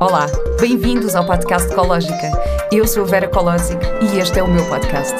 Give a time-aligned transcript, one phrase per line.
[0.00, 0.26] Olá,
[0.60, 2.32] bem-vindos ao podcast Ecológica.
[2.72, 5.14] Eu sou a Vera Colosic e este é o meu podcast.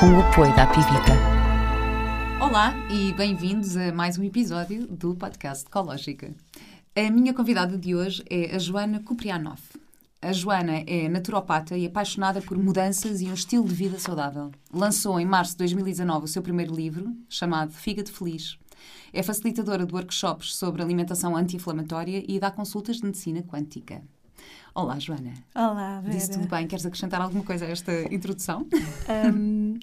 [0.00, 1.12] Com o apoio da Pivita.
[2.40, 6.30] Olá e bem-vindos a mais um episódio do podcast Ecológica.
[6.96, 9.60] A minha convidada de hoje é a Joana Kuprianov.
[10.22, 14.50] A Joana é naturopata e apaixonada por mudanças e um estilo de vida saudável.
[14.70, 18.58] Lançou em março de 2019 o seu primeiro livro, chamado Fígado Feliz.
[19.14, 24.02] É facilitadora de workshops sobre alimentação anti-inflamatória e dá consultas de medicina quântica.
[24.74, 25.32] Olá, Joana.
[25.54, 26.14] Olá, Vera.
[26.14, 26.66] Disse tudo bem?
[26.66, 28.66] Queres acrescentar alguma coisa a esta introdução?
[29.34, 29.78] Um,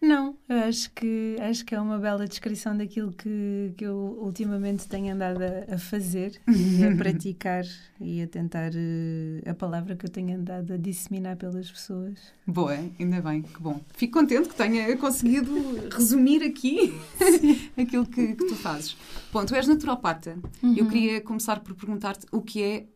[0.00, 4.86] não, eu acho que, acho que é uma bela descrição daquilo que, que eu ultimamente
[4.86, 7.64] tenho andado a, a fazer e a praticar
[8.00, 12.18] e a tentar uh, a palavra que eu tenho andado a disseminar pelas pessoas.
[12.46, 13.80] Boa, ainda bem, que bom.
[13.94, 15.52] Fico contente que tenha conseguido
[15.90, 16.94] resumir aqui
[17.76, 18.96] aquilo que, que, tu fazes.
[19.32, 20.38] Bom, tu és naturopata.
[20.62, 20.74] Uhum.
[20.76, 22.86] Eu queria começar por perguntar-te o que é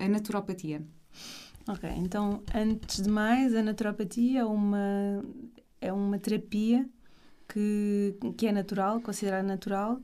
[0.00, 0.82] a, a naturopatia.
[1.68, 5.22] Ok, então, antes de mais, a naturopatia é uma
[5.80, 6.88] é uma terapia
[7.48, 10.00] que, que é natural, considerada natural.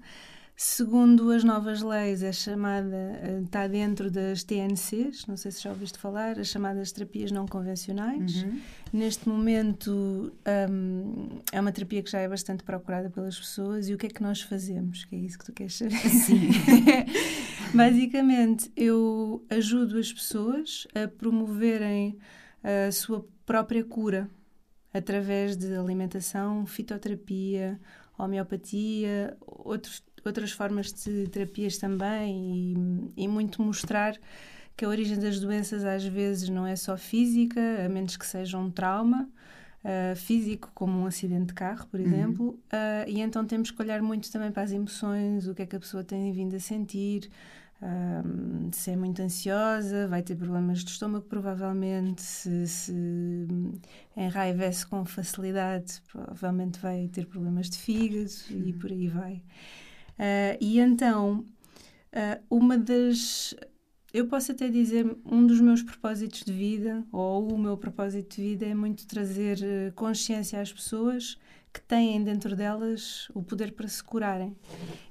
[0.58, 5.68] Segundo as novas leis, é chamada, eh, está dentro das TNCs, não sei se já
[5.68, 8.42] ouviste falar, as chamadas terapias não convencionais.
[8.42, 8.58] Uhum.
[8.90, 10.32] Neste momento
[10.70, 13.90] um, é uma terapia que já é bastante procurada pelas pessoas.
[13.90, 15.04] E o que é que nós fazemos?
[15.04, 15.98] Que é isso que tu queres saber?
[15.98, 16.48] Sim.
[17.74, 22.16] Basicamente, eu ajudo as pessoas a promoverem
[22.64, 24.26] a sua própria cura
[24.96, 27.78] através de alimentação, fitoterapia,
[28.18, 34.16] homeopatia, outros, outras formas de terapias também e, e muito mostrar
[34.76, 38.58] que a origem das doenças às vezes não é só física, a menos que seja
[38.58, 39.28] um trauma
[39.84, 42.06] uh, físico, como um acidente de carro, por uhum.
[42.06, 45.66] exemplo, uh, e então temos que olhar muito também para as emoções, o que é
[45.66, 47.30] que a pessoa tem vindo a sentir,
[47.82, 52.22] um, se é muito ansiosa, vai ter problemas de estômago, provavelmente.
[52.22, 52.94] Se, se
[54.16, 59.42] enraivece com facilidade, provavelmente vai ter problemas de fígado e por aí vai.
[60.18, 61.44] Uh, e então,
[62.12, 63.54] uh, uma das.
[64.12, 68.42] Eu posso até dizer, um dos meus propósitos de vida, ou o meu propósito de
[68.42, 71.36] vida, é muito trazer ah, consciência às pessoas
[71.70, 74.56] que têm dentro delas o poder para se curarem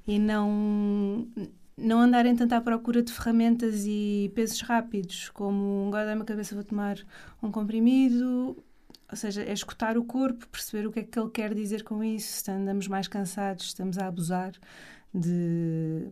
[0.08, 1.28] e não
[1.76, 6.54] não andarem tanto à procura de ferramentas e pesos rápidos, como agora dá-me a cabeça,
[6.54, 6.98] vou tomar
[7.42, 8.56] um comprimido.
[9.10, 12.02] Ou seja, é escutar o corpo, perceber o que é que ele quer dizer com
[12.02, 14.52] isso, se andamos mais cansados, estamos a abusar
[15.16, 16.08] de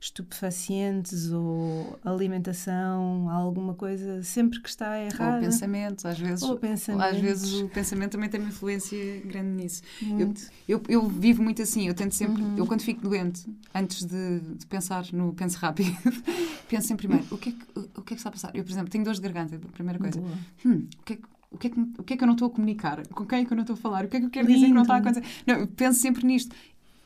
[0.00, 5.36] estupefacientes ou alimentação, alguma coisa sempre que está errada.
[5.36, 6.42] Ou pensamentos, às vezes.
[6.42, 7.14] Ou pensamentos.
[7.14, 9.82] Às vezes o pensamento também tem uma influência grande nisso.
[10.18, 10.32] Eu,
[10.68, 12.56] eu, eu, vivo muito assim, eu tento sempre, uhum.
[12.56, 13.44] eu quando fico doente,
[13.74, 15.90] antes de, de pensar no penso rápido,
[16.68, 18.54] penso sempre primeiro, o que, é que, o que é que está a passar?
[18.54, 20.20] Eu, por exemplo, tenho dor de garganta, a primeira coisa.
[20.64, 22.34] Hum, o que é que o que, é que, o que é que eu não
[22.34, 23.06] estou a comunicar?
[23.08, 24.04] Com quem é que eu não estou a falar?
[24.04, 24.58] O que é que eu quero Lindo.
[24.58, 25.24] dizer que não está a acontecer?
[25.46, 26.54] Não, penso sempre nisto.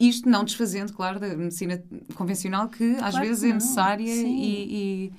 [0.02, 1.82] Isto não desfazendo, claro, da medicina
[2.14, 5.12] convencional, que às claro vezes que é necessária e,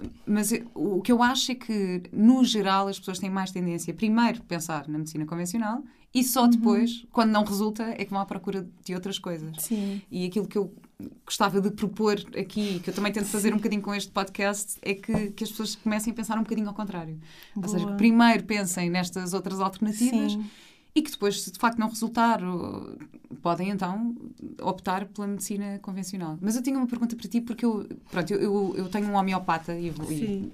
[0.00, 3.94] e, Mas o que eu acho é que, no geral, as pessoas têm mais tendência,
[3.94, 5.82] primeiro, pensar na medicina convencional
[6.14, 6.50] e só uhum.
[6.50, 7.08] depois, uhum.
[7.10, 9.56] quando não resulta, é que vão à procura de outras coisas.
[9.58, 10.02] Sim.
[10.10, 10.74] E aquilo que eu
[11.24, 14.94] gostava de propor aqui, que eu também tento fazer um bocadinho com este podcast, é
[14.94, 17.18] que, que as pessoas comecem a pensar um bocadinho ao contrário.
[17.56, 17.66] Boa.
[17.66, 20.32] Ou seja, primeiro pensem nestas outras alternativas.
[20.32, 20.44] Sim
[20.94, 22.40] e que depois, se de facto não resultar,
[23.40, 24.14] podem então
[24.60, 26.38] optar pela medicina convencional.
[26.40, 29.16] Mas eu tinha uma pergunta para ti, porque eu, pronto, eu, eu, eu tenho um
[29.16, 30.52] homeopata e, e,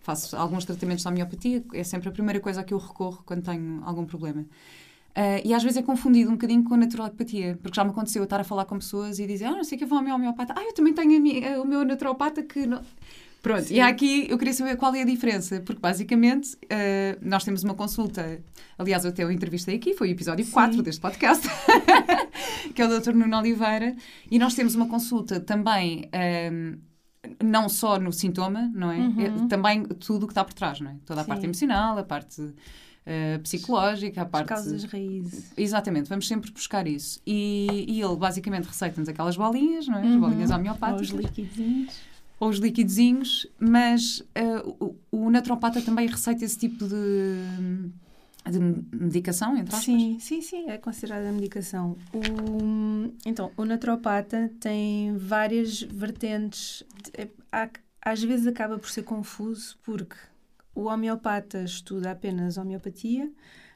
[0.00, 3.42] faço alguns tratamentos de homeopatia, é sempre a primeira coisa a que eu recorro quando
[3.42, 4.42] tenho algum problema.
[5.16, 8.20] Uh, e às vezes é confundido um bocadinho com a naturopatia, porque já me aconteceu
[8.20, 10.04] eu estar a falar com pessoas e dizer, ah, não sei que eu vou ao
[10.04, 12.66] meu homeopata, ah, eu também tenho minha, o meu naturopata que.
[12.66, 12.82] Não...
[13.46, 13.74] Pronto, Sim.
[13.74, 17.74] e aqui eu queria saber qual é a diferença, porque basicamente uh, nós temos uma
[17.74, 18.42] consulta,
[18.76, 20.50] aliás, eu até o entrevistei aqui, foi o episódio Sim.
[20.50, 21.46] 4 deste podcast,
[22.74, 23.12] que é o Dr.
[23.12, 23.94] Nuno Oliveira,
[24.28, 26.10] e nós temos uma consulta também.
[26.52, 26.78] Um,
[27.22, 28.98] eh, não só no sintoma, não é?
[28.98, 29.44] Uhum.
[29.44, 30.96] é também tudo o que está por trás, não é?
[31.06, 31.28] Toda a Sim.
[31.28, 34.52] parte emocional, a parte uh, psicológica, a parte.
[34.52, 35.52] As causas raízes.
[35.56, 37.20] Exatamente, vamos sempre buscar isso.
[37.24, 40.02] E, e ele basicamente receita-nos aquelas bolinhas, não é?
[40.02, 40.20] As uhum.
[40.20, 41.12] bolinhas homeopáticas.
[41.12, 41.94] Ou os liquidinhos
[42.38, 44.76] ou os liquidozinhos, mas uh,
[45.10, 47.90] o, o naturopata também receita esse tipo de,
[48.50, 48.58] de
[48.92, 49.84] medicação, entre aspas?
[49.84, 51.96] Sim, sim, sim, é considerada medicação.
[52.12, 56.84] O, então, o naturopata tem várias vertentes.
[57.14, 57.28] É,
[58.02, 60.16] às vezes acaba por ser confuso porque
[60.74, 63.32] o homeopata estuda apenas homeopatia,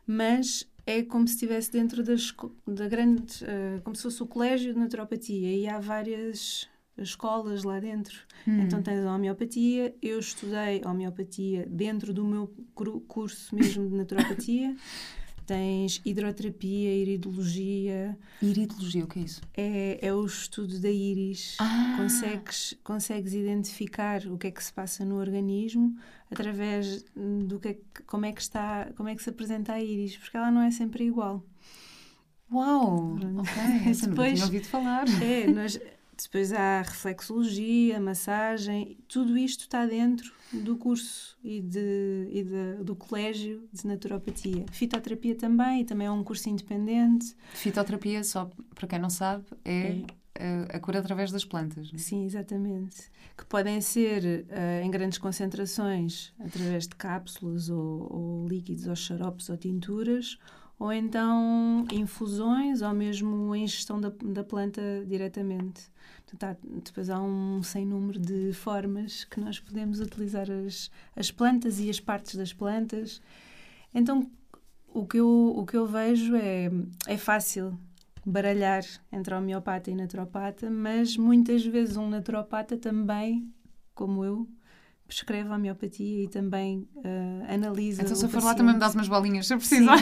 [0.06, 2.34] mas é como se estivesse dentro das,
[2.66, 6.68] da grande, uh, como se fosse o colégio de naturopatia e há várias
[7.02, 8.18] escolas lá dentro.
[8.46, 8.60] Hum.
[8.62, 12.52] Então tens a homeopatia, eu estudei homeopatia dentro do meu
[13.08, 14.74] curso mesmo de naturopatia.
[15.50, 18.16] tens hidroterapia, iridologia.
[18.40, 19.40] Iridologia, o que é isso?
[19.56, 21.56] É, é o estudo da íris.
[21.58, 21.96] Ah.
[21.96, 25.96] Consegues, consegues identificar o que é que se passa no organismo
[26.30, 29.82] através do que, é que como é que está, como é que se apresenta a
[29.82, 31.44] íris, porque ela não é sempre igual.
[32.52, 33.16] Uau!
[33.16, 35.04] Ok, Depois, não tinha ouvido falar.
[35.20, 35.80] É, nós,
[36.24, 42.96] depois há reflexologia, massagem, tudo isto está dentro do curso e, de, e de, do
[42.96, 44.64] colégio de naturopatia.
[44.72, 47.34] Fitoterapia também, também é um curso independente.
[47.52, 50.04] Fitoterapia, só para quem não sabe, é, é.
[50.72, 51.90] A, a cura através das plantas.
[51.92, 51.96] Não?
[51.96, 51.98] É?
[51.98, 53.10] Sim, exatamente.
[53.36, 59.48] Que podem ser uh, em grandes concentrações, através de cápsulas ou, ou líquidos ou xaropes
[59.48, 60.38] ou tinturas,
[60.80, 65.82] ou então infusões ou mesmo ingestão da, da planta diretamente.
[66.26, 71.30] Portanto, há, depois há um sem número de formas que nós podemos utilizar as, as
[71.30, 73.20] plantas e as partes das plantas.
[73.94, 74.30] Então,
[74.88, 76.70] o que eu, o que eu vejo é,
[77.06, 77.78] é fácil
[78.24, 83.52] baralhar entre homeopata e naturopata, mas muitas vezes um naturopata também,
[83.94, 84.48] como eu,
[85.10, 88.02] prescreve a homeopatia e também uh, analisa.
[88.02, 89.98] Então, se eu for lá, também me dás umas bolinhas, se eu precisar.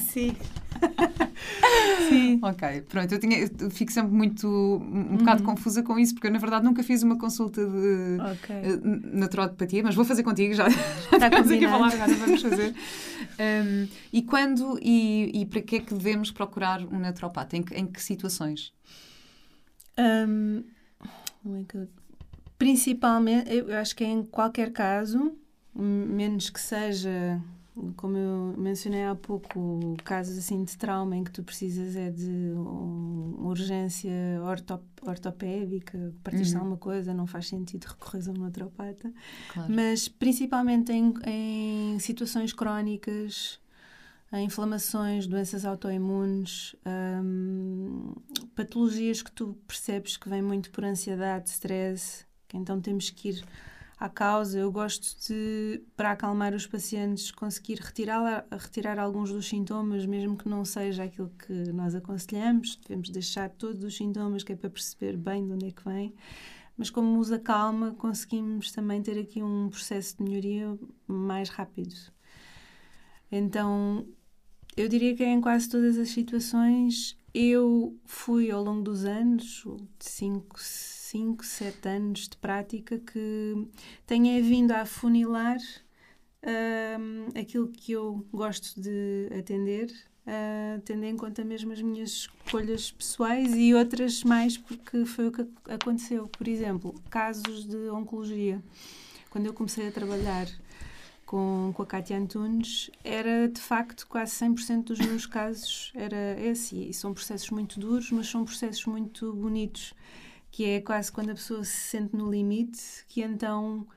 [0.00, 0.36] Sim.
[2.08, 2.40] Sim.
[2.42, 3.12] Ok, pronto.
[3.12, 4.48] Eu, tinha, eu fico sempre muito.
[4.48, 5.50] um bocado uhum.
[5.50, 8.74] confusa com isso, porque eu, na verdade, nunca fiz uma consulta de okay.
[8.74, 10.66] uh, naturopatia, mas vou fazer contigo já.
[11.12, 12.74] Está estamos aqui a falar, agora vamos fazer.
[13.38, 17.56] Um, e quando e, e para que é que devemos procurar um naturopata?
[17.56, 18.72] Em, em que situações?
[19.98, 20.64] Um,
[21.60, 21.88] é que eu
[22.62, 25.36] Principalmente, eu acho que é em qualquer caso,
[25.74, 27.42] menos que seja,
[27.96, 32.52] como eu mencionei há pouco, casos assim de trauma em que tu precisas é de
[32.54, 34.12] uma urgência
[34.44, 36.60] ortop, ortopédica, partiste uhum.
[36.60, 39.12] alguma coisa, não faz sentido recorrer a um naturopata.
[39.52, 39.72] Claro.
[39.74, 43.58] Mas principalmente em, em situações crónicas,
[44.34, 48.12] inflamações, doenças autoimunes, hum,
[48.54, 53.44] patologias que tu percebes que vêm muito por ansiedade, stress, então temos que ir
[53.98, 54.58] à causa.
[54.58, 60.48] Eu gosto de, para acalmar os pacientes, conseguir retirar, retirar alguns dos sintomas, mesmo que
[60.48, 62.76] não seja aquilo que nós aconselhamos.
[62.76, 66.14] Devemos deixar todos os sintomas, que é para perceber bem de onde é que vem.
[66.76, 70.76] Mas como usa calma, conseguimos também ter aqui um processo de melhoria
[71.06, 71.94] mais rápido.
[73.30, 74.06] Então,
[74.76, 79.64] eu diria que em quase todas as situações, eu fui ao longo dos anos,
[79.98, 80.56] de 5,
[81.12, 83.68] 5, 7 anos de prática que
[84.06, 85.58] tenha vindo a afunilar
[86.42, 89.92] uh, aquilo que eu gosto de atender,
[90.26, 92.10] uh, tendo em conta mesmo as minhas
[92.44, 96.28] escolhas pessoais e outras mais porque foi o que aconteceu.
[96.28, 98.62] Por exemplo, casos de oncologia.
[99.28, 100.46] Quando eu comecei a trabalhar
[101.26, 106.88] com, com a Cátia Antunes, era de facto quase 100% dos meus casos era esse.
[106.88, 109.92] E são processos muito duros, mas são processos muito bonitos
[110.52, 113.88] que é quase quando a pessoa se sente no limite, que então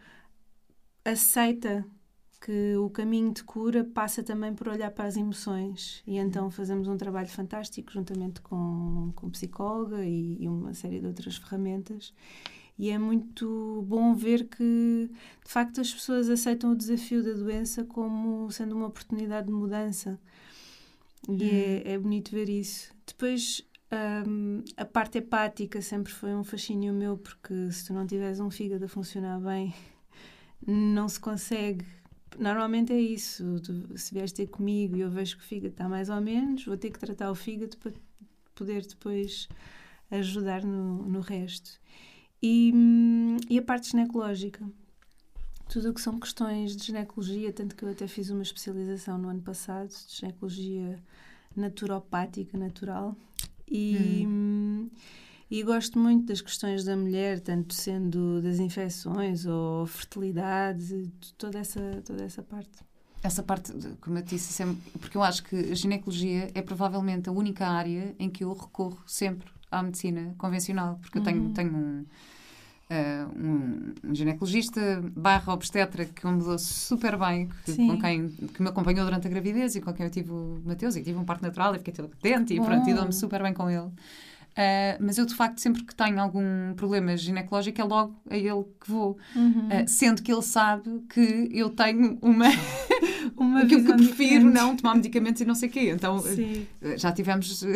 [1.03, 1.85] aceita
[2.39, 6.01] que o caminho de cura passa também por olhar para as emoções.
[6.07, 11.07] E então fazemos um trabalho fantástico juntamente com, com psicóloga e, e uma série de
[11.07, 12.13] outras ferramentas.
[12.79, 15.09] E é muito bom ver que
[15.43, 20.17] de facto as pessoas aceitam o desafio da doença como sendo uma oportunidade de mudança.
[21.27, 21.93] E é, uhum.
[21.93, 22.93] é bonito ver isso.
[23.05, 28.39] Depois um, a parte hepática sempre foi um fascínio meu, porque se tu não tiveres
[28.39, 29.73] um fígado a funcionar bem,
[30.65, 31.85] não se consegue.
[32.37, 33.59] Normalmente é isso.
[33.61, 36.65] Tu, se vieres ter comigo e eu vejo que o fígado está mais ou menos,
[36.65, 37.93] vou ter que tratar o fígado para
[38.53, 39.47] poder depois
[40.11, 41.79] ajudar no, no resto.
[42.41, 42.73] E,
[43.49, 44.67] e a parte ginecológica.
[45.67, 49.29] Tudo o que são questões de ginecologia, tanto que eu até fiz uma especialização no
[49.29, 50.99] ano passado de ginecologia
[51.55, 53.15] naturopática, natural,
[53.69, 54.89] e, hum.
[55.49, 62.01] e gosto muito das questões da mulher, tanto sendo das infecções ou fertilidade, toda essa,
[62.05, 62.83] toda essa parte.
[63.23, 67.31] Essa parte, como eu disse, sempre, porque eu acho que a ginecologia é provavelmente a
[67.31, 71.53] única área em que eu recorro sempre à medicina convencional, porque eu tenho, uhum.
[71.53, 72.05] tenho um,
[72.89, 78.69] um, um, ginecologista barra obstetra que me deu super bem, que, com quem que me
[78.69, 81.41] acompanhou durante a gravidez e com quem eu tive o Mateus e tive um parto
[81.41, 83.89] natural e fiquei toda contente e pronto, e dou-me super bem com ele.
[84.55, 88.63] Uh, mas eu, de facto, sempre que tenho algum problema ginecológico, é logo a ele
[88.79, 89.17] que vou.
[89.35, 89.67] Uhum.
[89.67, 92.45] Uh, sendo que ele sabe que eu tenho uma.
[93.35, 94.43] uma que eu prefiro diferente.
[94.45, 95.89] não tomar medicamentos e não sei o quê.
[95.89, 96.65] Então, Sim.
[96.95, 97.65] já tivemos.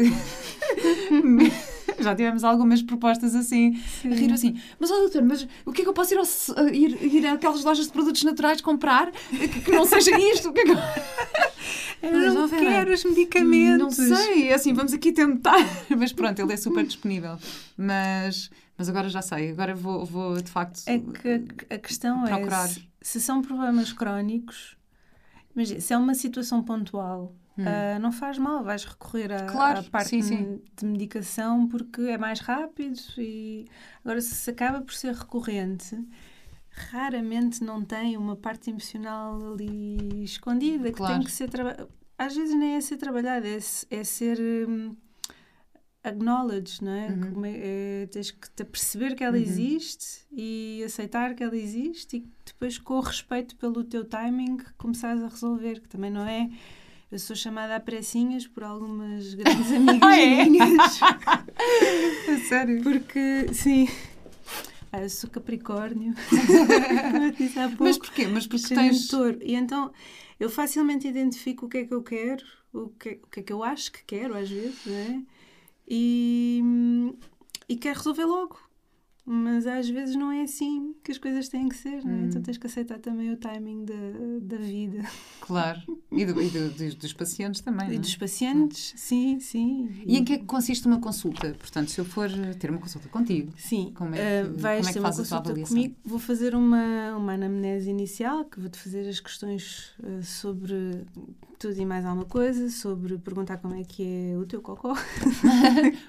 [2.03, 4.11] já tivemos algumas propostas assim, Sim.
[4.11, 4.59] a rir assim.
[4.79, 7.63] Mas, oh, doutor, mas o que é que eu posso ir, ao, ir, ir àquelas
[7.63, 10.49] lojas de produtos naturais comprar que, que não seja isto?
[10.49, 10.77] O que é que eu...
[12.01, 13.97] Eu não quero os medicamentos.
[13.97, 15.59] Não sei, é assim, vamos aqui tentar.
[15.97, 17.37] Mas pronto, ele é super disponível.
[17.77, 20.81] Mas, mas agora já sei, agora vou, vou de facto.
[20.85, 22.65] É que a questão é procurar.
[22.65, 24.77] é: se, se são problemas crónicos,
[25.53, 27.97] mas se é uma situação pontual, hum.
[27.97, 30.61] uh, não faz mal, vais recorrer à, claro, parte sim, sim.
[30.77, 33.65] de medicação porque é mais rápido e
[34.03, 35.97] agora se acaba por ser recorrente
[36.71, 41.13] raramente não tem uma parte emocional ali escondida claro.
[41.13, 41.89] que tem que ser trabalhada.
[42.17, 43.57] Às vezes nem é ser trabalhada, é,
[43.89, 44.95] é ser um,
[46.03, 47.07] acknowledged, não é?
[47.07, 47.45] Uhum.
[47.45, 48.03] é?
[48.03, 48.05] é?
[48.07, 49.41] Tens que perceber que ela uhum.
[49.41, 55.21] existe e aceitar que ela existe e depois, com o respeito pelo teu timing, começares
[55.21, 56.49] a resolver, que também não é.
[57.11, 60.45] Eu sou chamada a pressinhas por algumas grandes amigas ah, é?
[60.45, 60.99] minhas.
[62.47, 62.83] Sério?
[62.83, 63.87] Porque, sim,
[64.91, 66.13] ah, eu sou Capricórnio.
[67.79, 68.27] Mas porquê?
[68.27, 69.07] Mas porque tens...
[69.07, 69.39] Touro.
[69.41, 69.91] E então
[70.39, 73.53] eu facilmente identifico o que é que eu quero, o que, o que é que
[73.53, 75.23] eu acho que quero, às vezes, né?
[75.87, 76.63] E,
[77.67, 78.59] e quero resolver logo.
[79.31, 82.21] Mas às vezes não é assim que as coisas têm que ser, não é?
[82.23, 82.43] Então hum.
[82.43, 83.93] Tens que aceitar também o timing da,
[84.41, 85.03] da vida.
[85.39, 85.79] Claro.
[86.11, 87.91] E, do, e do, dos, dos, pacientes também.
[87.91, 87.99] E é?
[87.99, 89.87] dos pacientes, sim, sim.
[90.03, 91.53] E, e em que é que consiste uma consulta?
[91.59, 93.91] Portanto, se eu for ter uma consulta contigo, sim.
[93.93, 95.75] como é que, uh, vais como é que faz a tua avaliação?
[95.75, 101.05] Comigo, vou fazer uma, uma anamnese inicial, que vou-te fazer as questões uh, sobre
[101.59, 104.95] tudo e mais alguma coisa, sobre perguntar como é que é o teu cocó.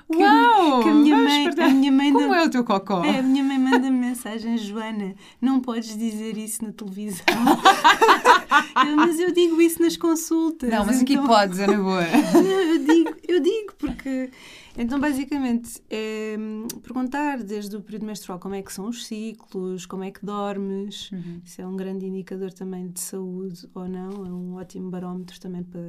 [0.09, 0.81] Uau!
[0.81, 2.37] que a minha mãe, a minha mãe como da...
[2.37, 3.03] é o teu cocó?
[3.15, 7.25] É, a minha mãe manda -me mensagem, Joana, não podes dizer isso na televisão.
[8.87, 10.71] eu, mas eu digo isso nas consultas.
[10.71, 11.19] Não, mas então...
[11.19, 12.05] aqui podes, é na boa.
[12.05, 14.31] eu digo, eu digo, porque
[14.77, 16.37] então, basicamente, é
[16.83, 21.11] perguntar desde o período menstrual como é que são os ciclos, como é que dormes.
[21.11, 21.41] Uhum.
[21.45, 24.25] Isso é um grande indicador também de saúde ou não.
[24.25, 25.81] É um ótimo barómetro também para,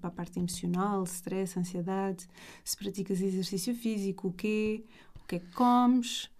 [0.00, 2.28] para a parte emocional, stress, ansiedade.
[2.62, 4.84] Se praticas exercício físico, o quê?
[5.22, 6.30] O que é que comes?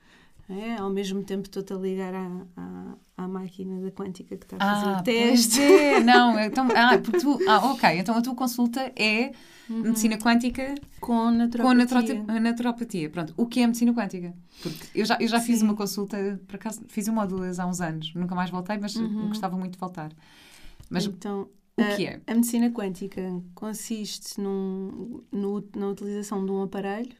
[0.50, 4.56] É, ao mesmo tempo estou-te a ligar à, à, à, máquina da quântica que está
[4.56, 5.60] a fazer ah, o teste.
[5.60, 6.00] É.
[6.00, 9.32] Não, então, ah, porque tu, ah, ok, então a tua consulta é
[9.68, 9.82] uhum.
[9.82, 12.24] medicina quântica com naturopatia.
[12.24, 13.10] com naturopatia.
[13.10, 14.34] Pronto, o que é medicina quântica?
[14.62, 17.66] Porque eu já, eu já fiz uma consulta, por acaso, fiz uma ou duas há
[17.66, 19.28] uns anos, nunca mais voltei, mas uhum.
[19.28, 20.10] gostava muito de voltar.
[20.88, 22.22] Mas então, o que é?
[22.26, 23.20] A medicina quântica
[23.54, 27.14] consiste num, no, na utilização de um aparelho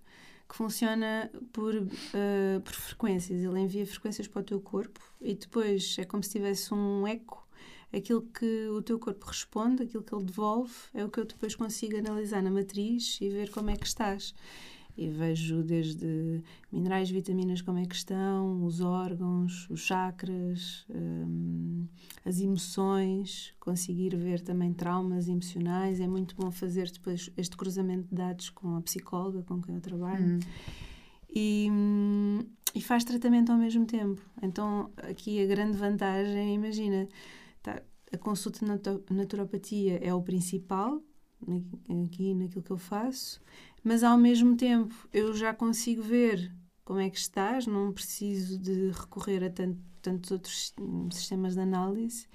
[0.49, 3.43] que funciona por, uh, por frequências.
[3.43, 7.47] Ele envia frequências para o teu corpo e depois é como se tivesse um eco.
[7.93, 11.55] Aquilo que o teu corpo responde, aquilo que ele devolve, é o que eu depois
[11.55, 14.35] consigo analisar na matriz e ver como é que estás
[14.99, 21.87] e vejo desde minerais, vitaminas como é que estão, os órgãos, os chakras, hum,
[22.25, 26.01] as emoções, conseguir ver também traumas emocionais.
[26.01, 29.81] É muito bom fazer depois este cruzamento de dados com a psicóloga com quem eu
[29.81, 30.35] trabalho.
[30.35, 30.39] Hum.
[31.33, 32.41] E, hum,
[32.75, 34.21] e faz tratamento ao mesmo tempo.
[34.43, 37.09] Então, aqui a grande vantagem, imagina,
[37.63, 37.81] tá,
[38.13, 38.81] a consulta na
[39.15, 41.01] naturopatia é o principal,
[42.05, 43.41] aqui naquilo que eu faço,
[43.83, 46.53] mas ao mesmo tempo eu já consigo ver
[46.85, 50.75] como é que estás, não preciso de recorrer a tanto, tantos outros
[51.13, 52.27] sistemas de análise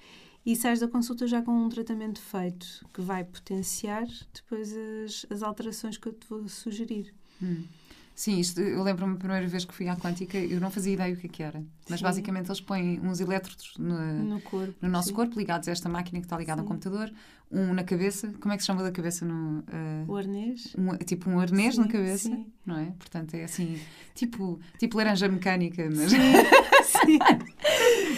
[0.46, 5.42] e sais da consulta já com um tratamento feito que vai potenciar depois as, as
[5.42, 7.14] alterações que eu te vou sugerir.
[7.42, 7.64] Hum.
[8.14, 11.12] Sim, isto, eu lembro-me a primeira vez que fui à Quântica, eu não fazia ideia
[11.12, 11.64] o que, é que era.
[11.88, 12.04] Mas sim.
[12.04, 15.14] basicamente eles põem uns elétrodos no, no, corpo, no nosso sim.
[15.14, 16.66] corpo, ligados a esta máquina que está ligada sim.
[16.66, 17.12] ao computador,
[17.50, 18.32] um na cabeça.
[18.40, 19.24] Como é que se chama da cabeça?
[19.24, 19.64] No, uh,
[20.06, 20.76] o arnês.
[20.78, 22.30] Um, tipo um arnês na cabeça,
[22.64, 22.92] não é?
[22.98, 23.80] Portanto, é assim,
[24.14, 26.10] tipo, tipo laranja mecânica, mas.
[26.12, 26.18] Sim.
[26.84, 27.18] sim.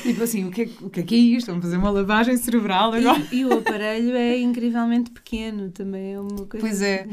[0.03, 1.47] tipo assim, o que, é, o que é que é isto?
[1.49, 3.27] Vamos fazer uma lavagem cerebral agora.
[3.33, 6.59] E, e o aparelho é incrivelmente pequeno também, é uma coisa.
[6.61, 7.07] Pois é.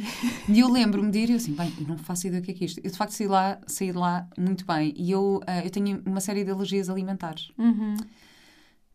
[0.47, 2.51] E eu lembro-me de ir e eu assim, bem, eu não faço ideia do que
[2.51, 2.81] é que é isto.
[2.83, 4.93] Eu de facto saí lá, saí lá muito bem.
[4.95, 7.51] E eu, uh, eu tenho uma série de alergias alimentares.
[7.57, 7.97] Uhum.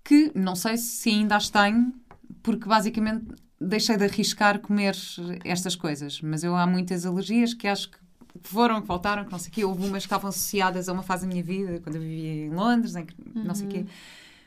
[0.05, 1.93] Que não sei se ainda as tenho,
[2.43, 3.27] porque basicamente
[3.61, 4.97] deixei de arriscar comer
[5.45, 6.21] estas coisas.
[6.23, 7.99] Mas eu há muitas alergias que acho que
[8.45, 9.65] foram, que voltaram, que não sei o quê.
[9.65, 12.51] Houve umas que estavam associadas a uma fase da minha vida, quando eu vivia em
[12.51, 13.45] Londres, em que uhum.
[13.45, 13.79] não sei o quê.
[13.79, 13.87] Uhum.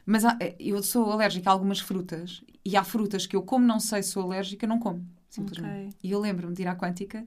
[0.05, 3.79] Mas há, eu sou alérgica a algumas frutas e há frutas que eu, como não
[3.79, 5.74] sei se sou alérgica, não como, simplesmente.
[5.74, 5.89] Okay.
[6.03, 7.25] E eu lembro-me de ir à Quântica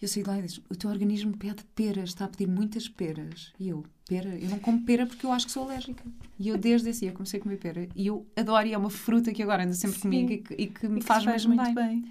[0.00, 2.88] eu saí de lá e disse: O teu organismo pede peras, está a pedir muitas
[2.88, 3.52] peras.
[3.60, 4.30] E eu, pera?
[4.30, 6.02] Eu não como pera porque eu acho que sou alérgica.
[6.38, 7.86] E eu, desde esse dia, comecei a comer pera.
[7.94, 10.02] E eu adoro, e é uma fruta que agora anda sempre Sim.
[10.02, 11.74] comigo e que, e que me e faz, faz muito bem.
[11.74, 12.04] bem.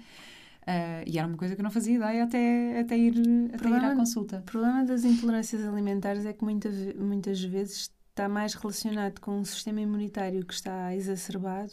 [0.62, 3.14] Uh, e era uma coisa que eu não fazia ideia até, até, ir,
[3.54, 4.38] até ir à consulta.
[4.38, 9.44] O problema das intolerâncias alimentares é que muita, muitas vezes está mais relacionado com um
[9.44, 11.72] sistema imunitário que está exacerbado,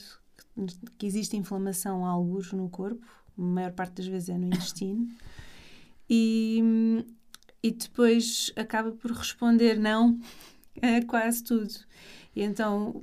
[0.97, 3.05] que existe inflamação a alguns no corpo,
[3.37, 5.07] a maior parte das vezes é no intestino
[6.09, 7.03] e,
[7.61, 10.19] e depois acaba por responder não
[10.81, 11.73] a quase tudo.
[12.35, 13.01] E então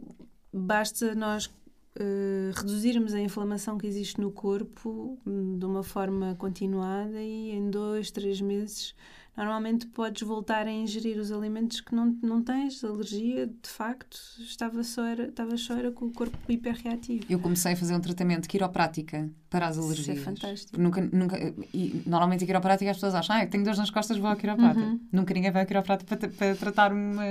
[0.52, 1.50] basta nós
[1.98, 7.70] uh, reduzirmos a inflamação que existe no corpo hum, de uma forma continuada e em
[7.70, 8.94] dois, três meses
[9.36, 14.82] normalmente podes voltar a ingerir os alimentos que não, não tens alergia, de facto, estava
[14.84, 17.24] só, era, estava só era com o corpo hiperreativo.
[17.28, 20.18] Eu comecei a fazer um tratamento de quiroprática para as alergias.
[20.18, 20.80] Isso é fantástico.
[20.80, 24.30] Nunca, nunca, e normalmente a quiroprática as pessoas acham, ah, tenho dores nas costas, vou
[24.30, 24.86] ao quiroprática.
[24.86, 25.00] Uhum.
[25.10, 27.24] Nunca ninguém vai ao quiroprática para, para tratar uma,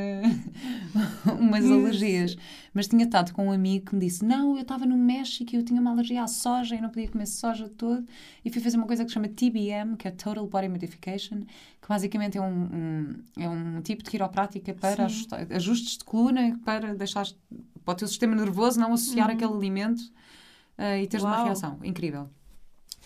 [1.40, 2.36] umas alergias.
[2.74, 5.58] Mas tinha estado com um amigo que me disse, não, eu estava no México e
[5.58, 8.06] eu tinha uma alergia à soja e não podia comer soja todo.
[8.44, 11.42] E fui fazer uma coisa que se chama TBM, que é Total Body Modification,
[11.82, 16.60] que basicamente é um, um é um tipo de quiroprática para ajustar, ajustes de coluna
[16.66, 17.28] para deixar
[17.86, 19.36] para o teu sistema nervoso não associar uhum.
[19.36, 20.02] aquele alimento
[20.78, 21.34] uh, e teres Uau.
[21.34, 22.30] uma reação incrível.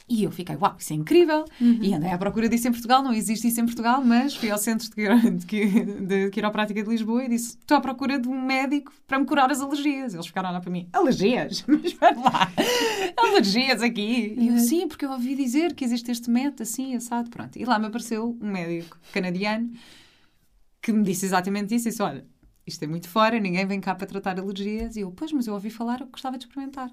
[0.09, 1.43] E eu fiquei, uau, isso é incrível!
[1.59, 1.79] Uhum.
[1.81, 4.57] E andei à procura disso em Portugal, não existe isso em Portugal, mas fui ao
[4.57, 8.93] Centro de, de, de Quiroprática de Lisboa e disse: estou à procura de um médico
[9.05, 10.13] para me curar as alergias.
[10.13, 11.63] Eles ficaram lá para mim: alergias?
[11.67, 12.49] Mas espera lá,
[13.17, 14.33] alergias aqui?
[14.37, 17.57] E eu, sim, porque eu ouvi dizer que existe este método assim, assado, pronto.
[17.57, 19.69] E lá me apareceu um médico canadiano
[20.81, 22.25] que me disse exatamente isso: disse, olha,
[22.65, 24.95] isto é muito fora, ninguém vem cá para tratar alergias.
[24.95, 26.89] E eu, pois, mas eu ouvi falar, eu gostava de experimentar.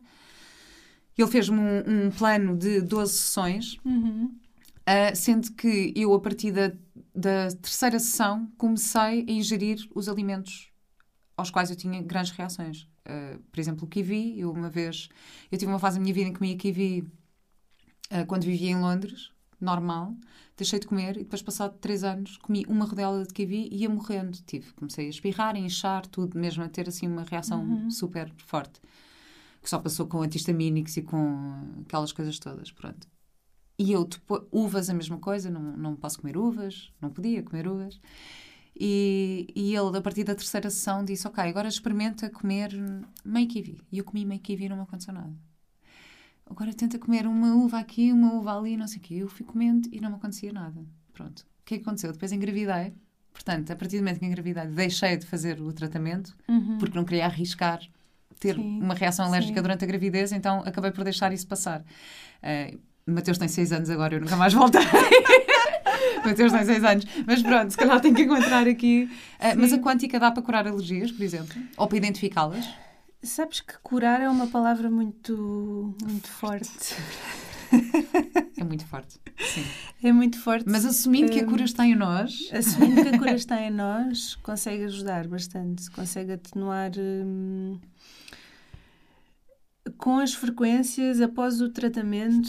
[1.17, 4.25] Ele fez-me um, um, plano de 12 sessões, uhum.
[4.27, 6.73] uh, sendo que eu, a partir da,
[7.15, 10.71] da terceira sessão, comecei a ingerir os alimentos
[11.37, 12.83] aos quais eu tinha grandes reações.
[13.07, 15.09] Uh, por exemplo, o kiwi, eu uma vez,
[15.53, 17.01] eu tive uma fase da minha vida em que comia kiwi
[18.11, 19.31] uh, quando vivia em Londres,
[19.61, 20.17] normal,
[20.57, 23.89] deixei de comer e depois, passado três anos, comi uma rodela de kiwi e ia
[23.89, 24.37] morrendo.
[24.45, 27.91] Tive, comecei a espirrar, a inchar, tudo, mesmo a ter assim uma reação uhum.
[27.91, 28.81] super forte
[29.65, 33.09] que só passou com antihistamínicos e com aquelas coisas todas, pronto.
[33.79, 37.67] E eu, depois, uvas a mesma coisa, não, não posso comer uvas, não podia comer
[37.67, 37.99] uvas.
[38.79, 42.73] E, e ele, a partir da terceira sessão, disse: Ok, agora experimenta comer
[43.25, 43.81] meio kiwi.
[43.91, 45.35] E eu comi meio kiwi e não me aconteceu nada.
[46.47, 49.15] Agora tenta comer uma uva aqui, uma uva ali, não sei o quê.
[49.15, 50.85] Eu fui comendo e não me acontecia nada.
[51.15, 51.41] Pronto.
[51.41, 52.13] O que é que aconteceu?
[52.13, 52.93] Depois engravidei.
[53.33, 56.77] Portanto, a partir do momento que engravidei, deixei de fazer o tratamento uhum.
[56.79, 57.81] porque não queria arriscar
[58.41, 59.63] ter sim, uma reação alérgica sim.
[59.63, 61.81] durante a gravidez, então acabei por deixar isso passar.
[62.43, 64.81] Uh, Mateus tem 6 anos agora, eu nunca mais voltei.
[66.25, 67.05] Mateus tem 6 anos.
[67.27, 69.09] Mas pronto, se calhar tenho que encontrar aqui.
[69.39, 71.55] Uh, mas a quântica dá para curar alergias, por exemplo?
[71.77, 72.67] Ou para identificá-las?
[73.23, 76.95] Sabes que curar é uma palavra muito, muito forte.
[78.57, 79.19] É muito forte.
[79.39, 79.65] Sim.
[80.03, 80.65] É muito forte.
[80.69, 82.51] Mas assumindo que a cura está em nós.
[82.53, 85.91] Assumindo que a cura está em nós, consegue ajudar bastante.
[85.91, 86.93] Consegue atenuar.
[86.99, 87.79] Hum,
[90.05, 92.47] com as frequências, após o tratamento,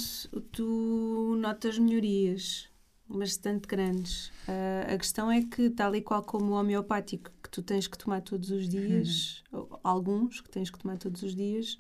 [0.52, 2.68] tu notas melhorias
[3.08, 4.28] bastante grandes.
[4.46, 7.98] Uh, a questão é que, tal e qual como o homeopático, que tu tens que
[7.98, 9.68] tomar todos os dias, uhum.
[9.86, 11.78] alguns que tens que tomar todos os dias,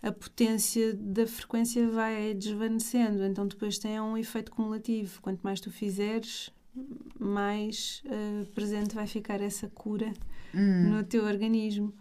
[0.00, 3.24] a potência da frequência vai desvanecendo.
[3.24, 5.20] Então, depois tem um efeito cumulativo.
[5.20, 6.48] Quanto mais tu fizeres,
[7.18, 10.14] mais uh, presente vai ficar essa cura
[10.54, 10.90] uhum.
[10.90, 11.92] no teu organismo.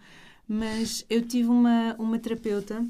[0.48, 2.86] Mas eu tive uma, uma terapeuta,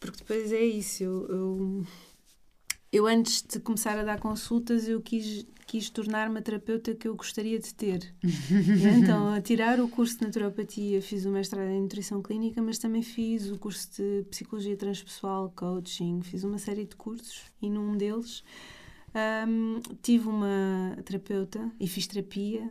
[0.00, 1.86] porque depois é isso, eu, eu,
[2.92, 7.14] eu antes de começar a dar consultas, eu quis, quis tornar-me a terapeuta que eu
[7.14, 8.14] gostaria de ter.
[8.98, 13.02] então, a tirar o curso de naturopatia, fiz o mestrado em nutrição clínica, mas também
[13.02, 18.42] fiz o curso de psicologia transpessoal, coaching, fiz uma série de cursos e num deles
[19.46, 22.70] um, tive uma terapeuta e fiz terapia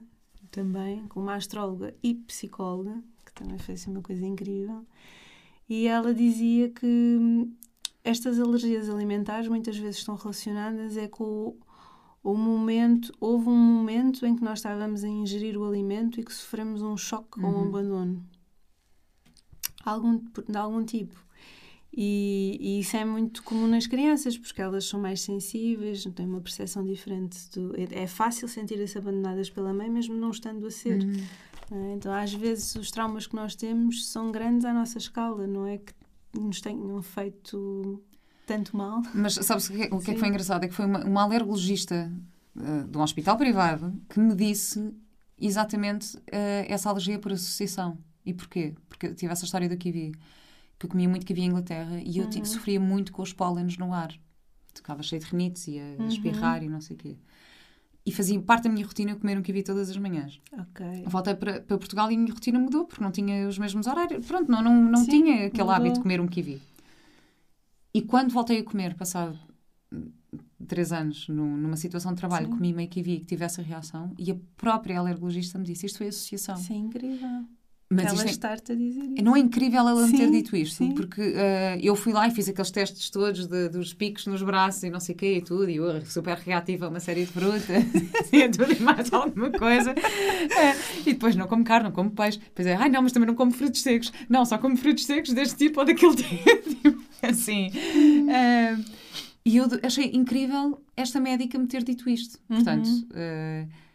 [0.52, 3.04] também com uma astróloga e psicóloga
[3.38, 4.86] também foi assim uma coisa incrível.
[5.70, 7.52] E ela dizia que hum,
[8.04, 11.58] estas alergias alimentares muitas vezes estão relacionadas é com o,
[12.24, 16.34] o momento, houve um momento em que nós estávamos a ingerir o alimento e que
[16.34, 17.46] sofremos um choque uhum.
[17.46, 18.26] ou um abandono.
[19.84, 21.28] Algum, de algum tipo.
[22.00, 26.42] E, e, isso é muito comum nas crianças, porque elas são mais sensíveis, têm uma
[26.42, 27.50] percepção diferente.
[27.52, 31.02] Do, é, é fácil sentir-se abandonadas pela mãe, mesmo não estando a ser.
[31.02, 31.26] Uhum.
[31.72, 31.94] É?
[31.94, 35.78] Então, às vezes, os traumas que nós temos são grandes à nossa escala, não é
[35.78, 35.94] que
[36.34, 38.02] nos tenham feito
[38.46, 39.02] tanto mal.
[39.14, 40.64] Mas sabes o que, é, o que é que foi engraçado?
[40.64, 42.12] É que foi uma, uma alergologista
[42.56, 44.94] uh, de um hospital privado que me disse
[45.38, 47.98] exatamente uh, essa alergia por associação.
[48.26, 48.74] E porquê?
[48.88, 50.14] Porque eu tive essa história do kiwi,
[50.80, 52.46] que eu comia muito kiwi em Inglaterra e eu uhum.
[52.46, 54.14] sofria muito com os pólenes no ar.
[54.74, 56.08] Ficava cheio de rinites e a uhum.
[56.08, 57.18] espirrar e não sei o quê.
[58.08, 60.40] E fazia parte da minha rotina comer um kiwi todas as manhãs.
[60.54, 61.04] Ok.
[61.08, 64.26] Voltei para, para Portugal e a minha rotina mudou, porque não tinha os mesmos horários.
[64.26, 65.72] Pronto, não, não, não Sim, tinha aquele mudou.
[65.72, 66.62] hábito de comer um kiwi.
[67.94, 69.38] E quando voltei a comer, passado
[70.66, 72.54] três anos, no, numa situação de trabalho, Sim.
[72.54, 76.08] comi meio kiwi que tivesse a reação, e a própria alergologista me disse: Isto foi
[76.08, 76.56] associação.
[76.56, 77.46] Isso é incrível.
[77.90, 79.24] Mas ela é, estar-te a dizer isso.
[79.24, 80.92] Não é incrível ela sim, me ter dito isto, sim.
[80.92, 84.84] porque uh, eu fui lá e fiz aqueles testes todos de, dos picos nos braços
[84.84, 87.32] e não sei o quê e tudo, e eu super reativa a uma série de
[87.32, 87.66] frutas
[88.32, 89.92] e tudo e mais alguma coisa.
[89.92, 92.40] Uh, e depois não como carne, não como peixe.
[92.40, 94.12] Depois é, ai não, mas também não como frutos secos.
[94.28, 97.02] Não, só como frutos secos deste tipo ou daquele tipo.
[97.22, 97.70] assim.
[97.70, 98.84] Uh,
[99.46, 102.38] e eu achei incrível esta médica me ter dito isto.
[102.50, 102.86] Portanto.
[102.86, 103.87] Uhum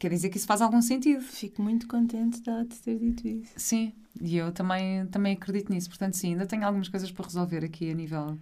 [0.00, 1.20] quer dizer que isso faz algum sentido.
[1.22, 3.52] Fico muito contente de ter dito isso.
[3.54, 5.88] Sim, e eu também, também acredito nisso.
[5.88, 8.38] Portanto, sim, ainda tenho algumas coisas para resolver aqui a nível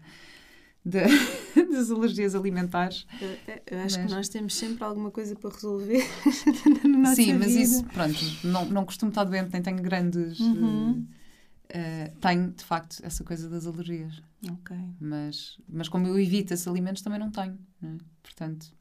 [0.84, 1.00] de,
[1.72, 3.06] das alergias alimentares.
[3.20, 3.28] Eu,
[3.66, 4.06] eu acho mas...
[4.06, 6.02] que nós temos sempre alguma coisa para resolver
[6.86, 7.60] na nossa Sim, mas vida.
[7.60, 10.38] isso, pronto, não, não costumo estar doente, nem tenho grandes.
[10.38, 10.90] Uhum.
[10.90, 11.02] Uh,
[11.74, 14.22] uh, tenho, de facto, essa coisa das alergias.
[14.48, 14.76] Ok.
[15.00, 17.58] Mas, mas como eu evito esses alimentos, também não tenho.
[17.82, 17.96] Não é?
[18.22, 18.77] Portanto,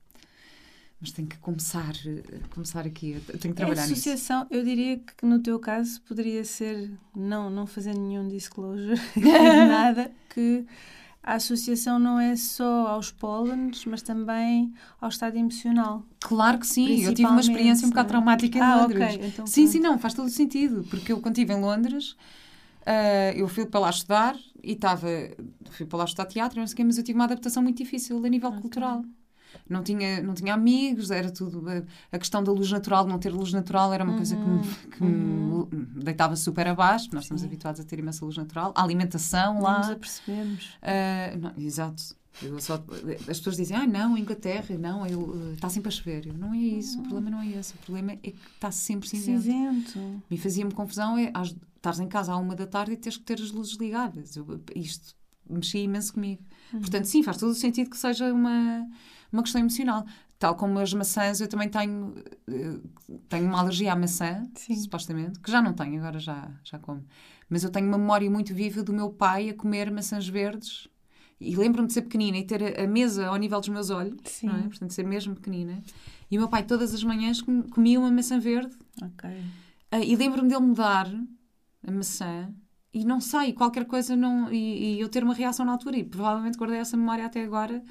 [1.00, 4.54] mas tenho que começar, eh, começar aqui, eu tenho que trabalhar a associação, nisso.
[4.54, 10.66] eu diria que no teu caso poderia ser, não, não fazer nenhum disclosure, nada, que
[11.22, 16.04] a associação não é só aos pólenes, mas também ao estado emocional.
[16.20, 19.16] Claro que sim, eu tive uma experiência um bocado traumática em ah, Londres.
[19.16, 19.28] Okay.
[19.28, 19.72] Então, sim, pronto.
[19.74, 23.68] sim, não, faz todo o sentido, porque eu quando estive em Londres, uh, eu fui
[23.68, 25.08] para lá estudar e estava,
[25.70, 27.78] fui para lá estudar teatro, não sei o quê, mas eu tive uma adaptação muito
[27.78, 28.62] difícil a nível okay.
[28.62, 29.04] cultural
[29.70, 31.64] não tinha, não tinha amigos, era tudo.
[32.12, 34.18] A, questão da luz natural, de não ter luz natural, era uma uhum.
[34.18, 34.64] coisa que, me, uhum.
[34.92, 35.68] que uhum.
[35.72, 37.10] me deitava super abaixo.
[37.14, 37.48] Nós estamos Sim.
[37.48, 38.74] habituados a ter imensa luz natural.
[38.76, 39.80] A alimentação lá.
[39.80, 40.66] Nos apercebemos.
[40.82, 42.16] Uh, não, exato.
[42.60, 42.76] Só,
[43.28, 45.04] as pessoas dizem, ah, não, Inglaterra, não,
[45.54, 46.28] está sempre a chover.
[46.28, 47.74] Eu, não é isso, o problema não é esse.
[47.74, 49.42] O problema é que está sempre cinzento.
[49.42, 50.24] cinzento.
[50.30, 51.32] Me fazia-me confusão é
[51.76, 54.36] estás em casa à uma da tarde e tens que ter as luzes ligadas.
[54.36, 55.16] Eu, isto
[55.50, 56.44] mexia imenso comigo.
[56.74, 56.82] Uhum.
[56.82, 58.88] Portanto, sim, faz todo o sentido que seja uma
[59.32, 60.06] uma questão emocional.
[60.40, 62.14] Tal como as maçãs, eu também tenho,
[62.48, 62.80] eh,
[63.28, 64.76] tenho uma alergia à maçã, Sim.
[64.76, 67.04] supostamente, que já não tenho, agora já, já como.
[67.50, 70.88] Mas eu tenho uma memória muito viva do meu pai a comer maçãs verdes.
[71.40, 74.48] E lembro-me de ser pequenina e ter a, mesa ao nível dos meus olhos, Sim.
[74.48, 74.62] não é?
[74.64, 75.84] portanto, ser mesmo pequenina.
[76.30, 78.76] E o meu pai, todas as manhãs, comia uma maçã verde.
[79.02, 79.30] Ok.
[79.30, 81.08] Uh, e lembro-me dele me dar
[81.86, 82.54] a maçã
[82.94, 84.52] e não sei, qualquer coisa não.
[84.52, 85.98] E, e, eu ter uma reação na altura.
[85.98, 87.84] E provavelmente guardei essa memória até agora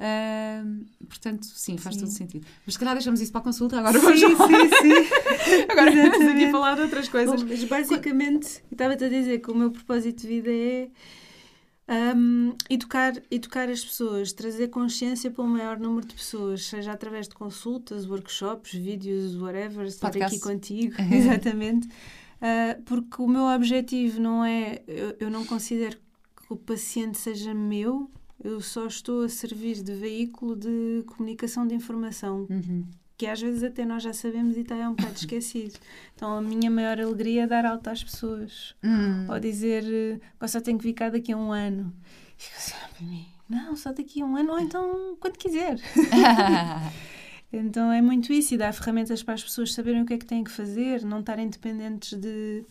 [0.00, 2.00] Uh, portanto, sim, faz sim.
[2.00, 2.46] todo sentido.
[2.64, 5.66] Mas se calhar deixamos isso para a consulta, agora sim, vamos sim, sim.
[5.68, 7.42] agora vamos aqui falar de outras coisas.
[7.42, 10.88] Bom, mas basicamente, estava-te a dizer que o meu propósito de vida é
[12.16, 17.28] um, educar, educar as pessoas, trazer consciência para o maior número de pessoas, seja através
[17.28, 20.36] de consultas, workshops, vídeos, whatever, estar Podcast.
[20.36, 21.88] aqui contigo, exatamente.
[21.88, 27.52] Uh, porque o meu objetivo não é, eu, eu não considero que o paciente seja
[27.52, 28.10] meu,
[28.42, 32.46] eu só estou a servir de veículo de comunicação de informação.
[32.48, 32.86] Uhum.
[33.16, 35.78] Que às vezes até nós já sabemos e está é um bocado esquecido.
[36.14, 38.74] Então a minha maior alegria é dar alta às pessoas.
[38.82, 39.30] Uhum.
[39.30, 39.84] Ou dizer,
[40.48, 41.92] só tem que ficar daqui a um ano.
[42.38, 45.36] E fico assim, ah, para mim, não, só daqui a um ano, ou então quando
[45.36, 45.78] quiser.
[47.52, 50.24] então é muito isso, e dar ferramentas para as pessoas saberem o que é que
[50.24, 52.64] têm que fazer, não estarem dependentes de,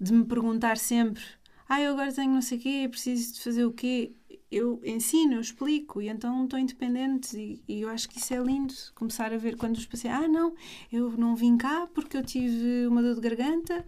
[0.00, 1.24] de me perguntar sempre
[1.70, 4.12] ah, eu agora tenho não sei o quê, preciso de fazer o quê
[4.50, 8.38] eu ensino, eu explico e então estou independente e, e, eu acho que isso é
[8.38, 10.54] lindo começar a ver quando os pacientes ah não,
[10.92, 13.84] eu não vim cá porque eu tive uma dor de garganta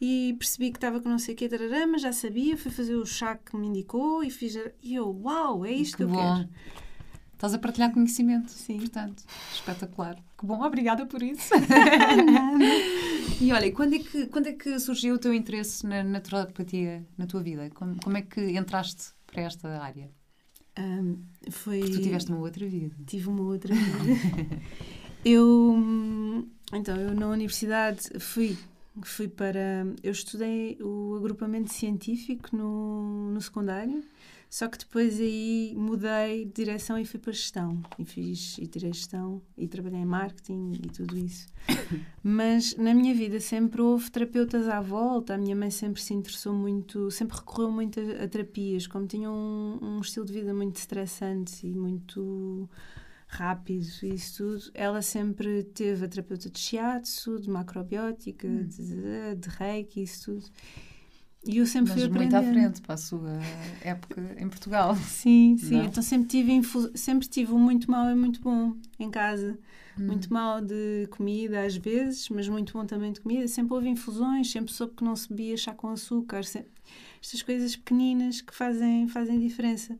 [0.00, 1.48] e percebi que estava com não sei o que
[1.86, 5.64] mas já sabia, fui fazer o chá que me indicou e fiz e eu, uau,
[5.64, 6.36] é isto que, que eu bom.
[6.36, 6.48] quero
[7.36, 8.78] Estás a partilhar conhecimento, sim.
[8.78, 10.16] Portanto, espetacular.
[10.38, 11.52] Que bom, obrigada por isso.
[13.38, 17.26] e olha, quando é, que, quando é que surgiu o teu interesse na naturopatia na
[17.26, 17.68] tua vida?
[17.74, 20.10] Como, como é que entraste para esta área?
[20.78, 21.18] Um,
[21.50, 21.80] foi...
[21.80, 22.96] Porque tu tiveste uma outra vida.
[23.06, 24.62] Tive uma outra vida.
[25.24, 25.76] eu,
[26.72, 28.56] então, eu na universidade fui,
[29.02, 29.86] fui para...
[30.02, 34.02] Eu estudei o agrupamento científico no, no secundário
[34.48, 37.82] só que depois aí mudei de direção e fui para gestão.
[37.98, 41.48] E fiz e tirei gestão e trabalhei em marketing e tudo isso.
[42.22, 45.34] Mas na minha vida sempre houve terapeutas à volta.
[45.34, 48.86] A minha mãe sempre se interessou muito, sempre recorreu muito a, a terapias.
[48.86, 52.68] Como tinha um, um, estilo de vida muito estressante e muito
[53.28, 58.66] rápido e isso tudo, ela sempre teve a terapeuta de shiatsu, de macrobiótica, hum.
[58.66, 60.46] de, de reiki, isso tudo.
[61.44, 62.58] E eu sempre Mas fui muito aprendendo.
[62.58, 63.38] à frente para a sua
[63.80, 64.96] época em Portugal.
[64.96, 65.76] Sim, sim.
[65.76, 65.84] Não?
[65.84, 66.60] Então sempre tive,
[66.94, 69.58] sempre tive um muito mau e muito bom em casa.
[69.98, 70.06] Hum.
[70.06, 73.46] Muito mal de comida às vezes, mas muito bom também de comida.
[73.48, 76.44] Sempre houve infusões, sempre soube que não se bebia chá com açúcar.
[76.44, 76.70] Sempre...
[77.22, 79.96] Estas coisas pequeninas que fazem, fazem diferença.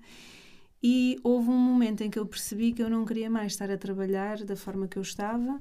[0.83, 3.79] E houve um momento em que eu percebi que eu não queria mais estar a
[3.79, 5.61] trabalhar da forma que eu estava,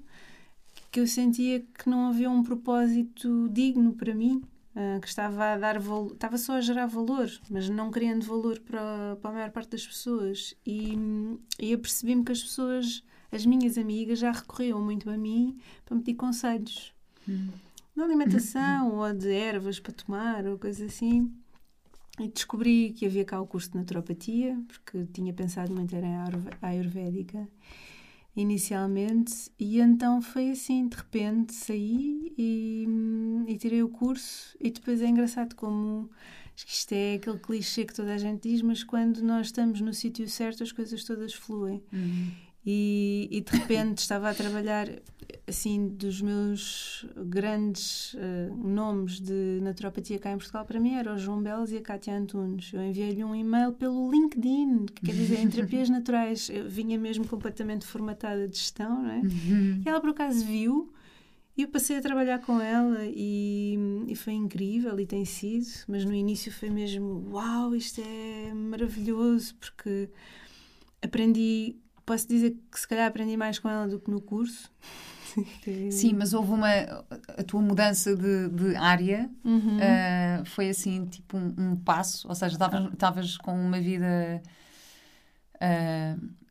[0.92, 4.44] que eu sentia que não havia um propósito digno para mim,
[4.76, 8.60] uh, que estava a dar valor, estava só a gerar valor, mas não criando valor
[8.60, 10.56] para, para a maior parte das pessoas.
[10.66, 10.94] E,
[11.60, 15.96] e eu percebi-me que as pessoas, as minhas amigas, já recorriam muito a mim para
[15.96, 16.94] me pedir conselhos.
[17.28, 17.50] Hum.
[17.98, 21.32] Alimentação ou de ervas para tomar ou coisa assim.
[22.20, 26.16] E descobri que havia cá o curso de naturopatia, porque tinha pensado muito em
[26.62, 27.48] ayurvédica
[28.36, 32.86] inicialmente, e então foi assim, de repente saí e,
[33.48, 36.10] e tirei o curso, e depois é engraçado como
[36.56, 40.28] isto é aquele clichê que toda a gente diz, mas quando nós estamos no sítio
[40.30, 41.84] certo as coisas todas fluem.
[41.92, 42.32] Uhum.
[42.68, 44.90] E, e, de repente estava a trabalhar
[45.48, 51.18] assim dos meus grandes uh, nomes de naturopatia cá em Portugal para mim era o
[51.18, 55.40] João Belos e a Cátia Antunes eu enviei-lhe um e-mail pelo LinkedIn que quer dizer
[55.40, 59.20] em terapias naturais eu vinha mesmo completamente formatada de gestão não é?
[59.20, 59.82] Uhum.
[59.86, 60.92] e ela por acaso viu
[61.56, 66.04] e eu passei a trabalhar com ela e, e foi incrível e tem sido mas
[66.04, 70.10] no início foi mesmo uau isto é maravilhoso porque
[71.02, 74.72] aprendi posso dizer que se calhar aprendi mais com ela do que no curso.
[75.92, 76.70] Sim, mas houve uma.
[76.70, 79.78] A tua mudança de, de área uhum.
[79.78, 82.58] uh, foi assim, tipo, um, um passo, ou seja,
[82.94, 84.42] estavas com uma vida.
[85.56, 86.46] Uh,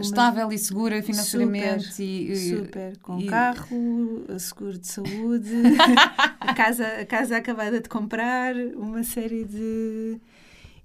[0.00, 0.54] estável uma...
[0.54, 3.26] e segura financeiramente super, e, super com e...
[3.26, 5.52] carro seguro de saúde
[6.40, 10.18] a casa a casa acabada de comprar uma série de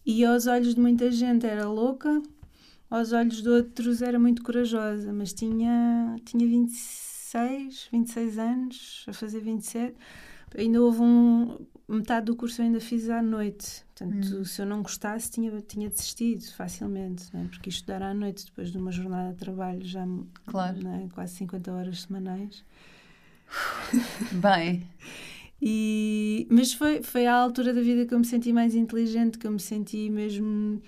[0.05, 2.21] e aos olhos de muita gente era louca
[2.93, 9.39] aos olhos de outros era muito corajosa, mas tinha, tinha 26, 26 anos, a fazer
[9.39, 9.95] 27.
[10.55, 11.57] Ainda houve um.
[11.85, 13.83] Metade do curso eu ainda fiz à noite.
[13.93, 14.45] Portanto, hum.
[14.45, 17.43] se eu não gostasse, tinha, tinha desistido facilmente, é?
[17.45, 20.07] porque estudar à noite depois de uma jornada de trabalho já
[20.45, 20.77] claro.
[20.87, 21.07] é?
[21.13, 22.63] quase 50 horas semanais.
[24.31, 24.87] Bem.
[25.61, 29.47] E, mas foi, foi a altura da vida que eu me senti mais inteligente, que
[29.47, 30.81] eu me senti mesmo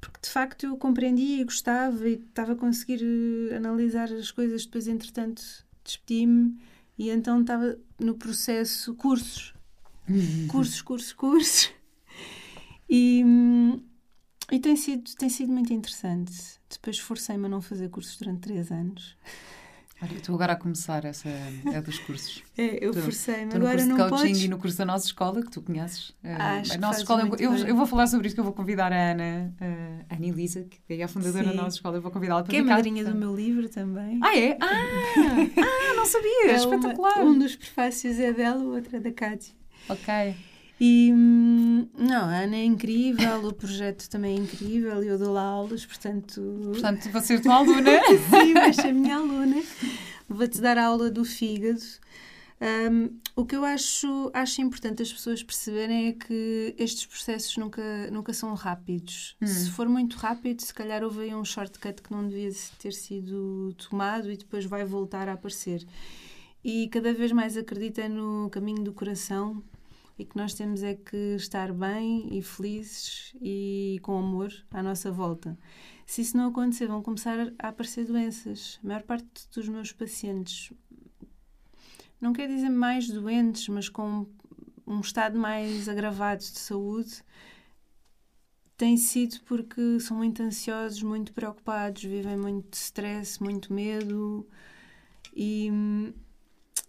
[0.00, 4.64] porque de facto eu compreendia e gostava e estava a conseguir eh, analisar as coisas.
[4.64, 5.42] Depois, entretanto,
[5.84, 6.58] despedi-me
[6.98, 9.54] e então estava no processo cursos,
[10.50, 11.70] cursos, cursos, cursos.
[12.90, 13.22] E,
[14.50, 16.32] e tem, sido, tem sido muito interessante.
[16.70, 19.16] Depois forcei-me a não fazer cursos durante três anos.
[20.00, 22.42] Olha, estou agora a começar essa é dos cursos.
[22.58, 23.54] É, eu forcei-me.
[23.54, 24.42] Agora no curso de coaching podes...
[24.42, 26.12] e no curso da nossa escola, que tu conheces.
[26.24, 28.92] Eh, Acho a nossa escola, eu, eu, vou falar sobre isso, que eu vou convidar
[28.92, 31.50] a Ana, a Ana Elisa, que é a fundadora Sim.
[31.50, 34.18] da nossa escola, eu vou convidá-la para Que é madrinha do meu livro também.
[34.24, 34.58] Ah, é?
[34.60, 34.66] Ah,
[35.62, 37.18] ah não sabia, é espetacular.
[37.18, 39.54] Uma, um dos prefácios é dela, o outro é da Cátia.
[39.88, 40.34] Ok.
[40.80, 45.42] E hum, não, a Ana é incrível, o projeto também é incrível, eu dou lá
[45.42, 46.40] aulas, portanto.
[46.72, 47.90] Portanto, vou ser tua aluna.
[48.30, 49.60] Sim, vais ser minha aluna.
[50.28, 51.82] Vou-te dar a aula do fígado.
[52.60, 58.10] Um, o que eu acho, acho importante as pessoas perceberem é que estes processos nunca,
[58.10, 59.36] nunca são rápidos.
[59.40, 59.46] Hum.
[59.46, 63.74] Se for muito rápido, se calhar houve aí um shortcut que não devia ter sido
[63.74, 65.84] tomado e depois vai voltar a aparecer.
[66.64, 69.62] E cada vez mais acredita no caminho do coração
[70.18, 75.12] e que nós temos é que estar bem e felizes e com amor à nossa
[75.12, 75.56] volta.
[76.04, 78.80] Se isso não acontecer, vão começar a aparecer doenças.
[78.82, 80.72] A maior parte dos meus pacientes,
[82.20, 84.26] não quer dizer mais doentes, mas com
[84.86, 87.22] um estado mais agravado de saúde,
[88.76, 94.48] tem sido porque são muito ansiosos, muito preocupados, vivem muito stress, muito medo
[95.34, 95.70] e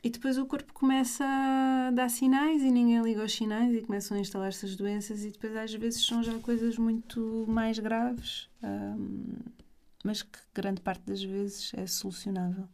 [0.04, 4.16] e depois o corpo começa a dar sinais e ninguém liga aos sinais e começam
[4.16, 8.50] a instalar-se as doenças e depois às vezes são já coisas muito mais graves,
[10.04, 12.68] mas que grande parte das vezes é solucionável.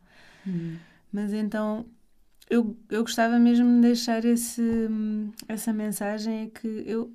[0.46, 0.78] Hum.
[1.12, 1.86] Mas então
[2.48, 4.62] eu, eu gostava mesmo de deixar esse,
[5.48, 7.12] essa mensagem é que eu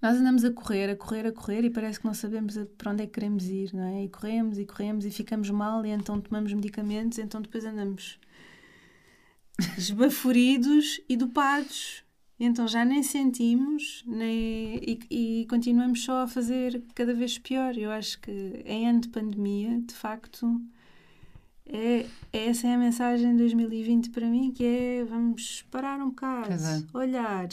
[0.00, 3.04] nós andamos a correr, a correr, a correr e parece que não sabemos para onde
[3.04, 4.02] é que queremos ir, não é?
[4.02, 8.18] E corremos e corremos e ficamos mal e então tomamos medicamentos, então depois andamos
[9.76, 12.02] esbaforidos e dopados.
[12.38, 17.76] então já nem sentimos nem, e, e, continuamos só a fazer cada vez pior.
[17.76, 20.60] Eu acho que em ano de pandemia, de facto,
[21.66, 26.52] é, essa é a mensagem de 2020 para mim, que é vamos parar um bocado,
[26.52, 26.82] é.
[26.92, 27.48] olhar,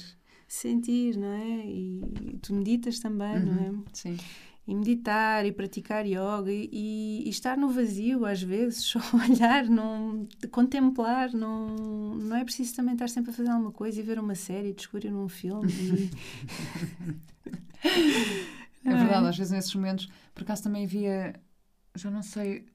[0.48, 1.66] sentir, não é?
[1.66, 3.84] E tu meditas também, uhum, não é?
[3.94, 4.18] Sim
[4.70, 10.28] e meditar e praticar yoga e, e, estar no vazio às vezes, só olhar, não,
[10.52, 11.76] contemplar, não,
[12.16, 15.12] não é preciso também estar sempre a fazer alguma coisa e ver uma série, descobrir
[15.12, 15.72] um filme.
[15.72, 16.12] E...
[18.86, 21.34] é verdade, às vezes nesses momentos, por acaso também havia,
[21.96, 22.68] já não sei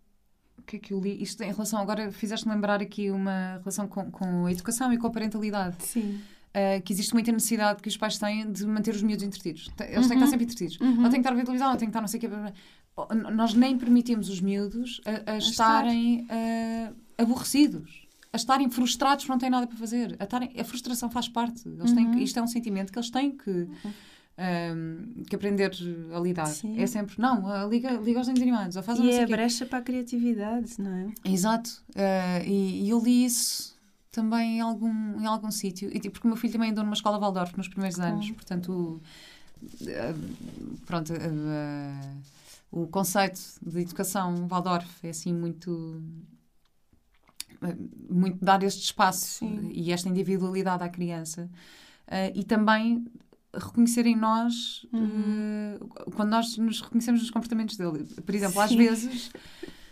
[0.58, 3.86] o que é que eu li, isto em relação, agora fizeste-me lembrar aqui uma relação
[3.86, 5.76] com, com a educação e com a parentalidade.
[5.84, 6.20] Sim
[6.54, 9.70] uh, que existe muita necessidade que os pais têm de manter os miúdos entretidos.
[9.80, 9.94] Eles uhum.
[9.94, 10.30] têm que estar uhum.
[10.30, 10.80] sempre entretidos.
[10.80, 11.04] Uhum.
[11.04, 12.28] Ou têm que estar a ver televisão, ou têm que estar não sei o quê.
[13.32, 18.04] Nós nem permitimos os miúdos a, a, a estarem uh, aborrecidos.
[18.32, 20.16] A estarem frustrados porque não têm nada para fazer.
[20.18, 21.68] A, estarem, a frustração faz parte.
[21.68, 22.22] Eles têm que, uhum.
[22.22, 23.68] isto é um sentimento que eles têm que, um,
[24.38, 25.22] uhum.
[25.28, 25.70] que aprender
[26.12, 26.46] a lidar.
[26.46, 26.80] Sim.
[26.80, 28.76] É sempre, não, liga, liga aos desenhos animados.
[28.76, 31.06] Ou faz e é a brecha para a criatividade, não é?
[31.24, 31.82] Exato.
[31.90, 33.73] Uh, e, e eu li isso
[34.14, 35.90] também em algum, em algum sítio.
[35.92, 39.00] E, porque o meu filho também andou numa escola Waldorf nos primeiros anos, portanto,
[39.62, 42.22] uh, pronto, uh,
[42.70, 46.00] o conceito de educação Waldorf é assim muito
[48.10, 49.70] muito dar este espaço Sim.
[49.72, 51.48] e esta individualidade à criança
[52.34, 53.06] e também
[53.56, 55.78] reconhecer em nós uhum.
[55.80, 58.04] uh, quando nós nos reconhecemos nos comportamentos dele.
[58.04, 58.60] Por exemplo, Sim.
[58.60, 59.30] às vezes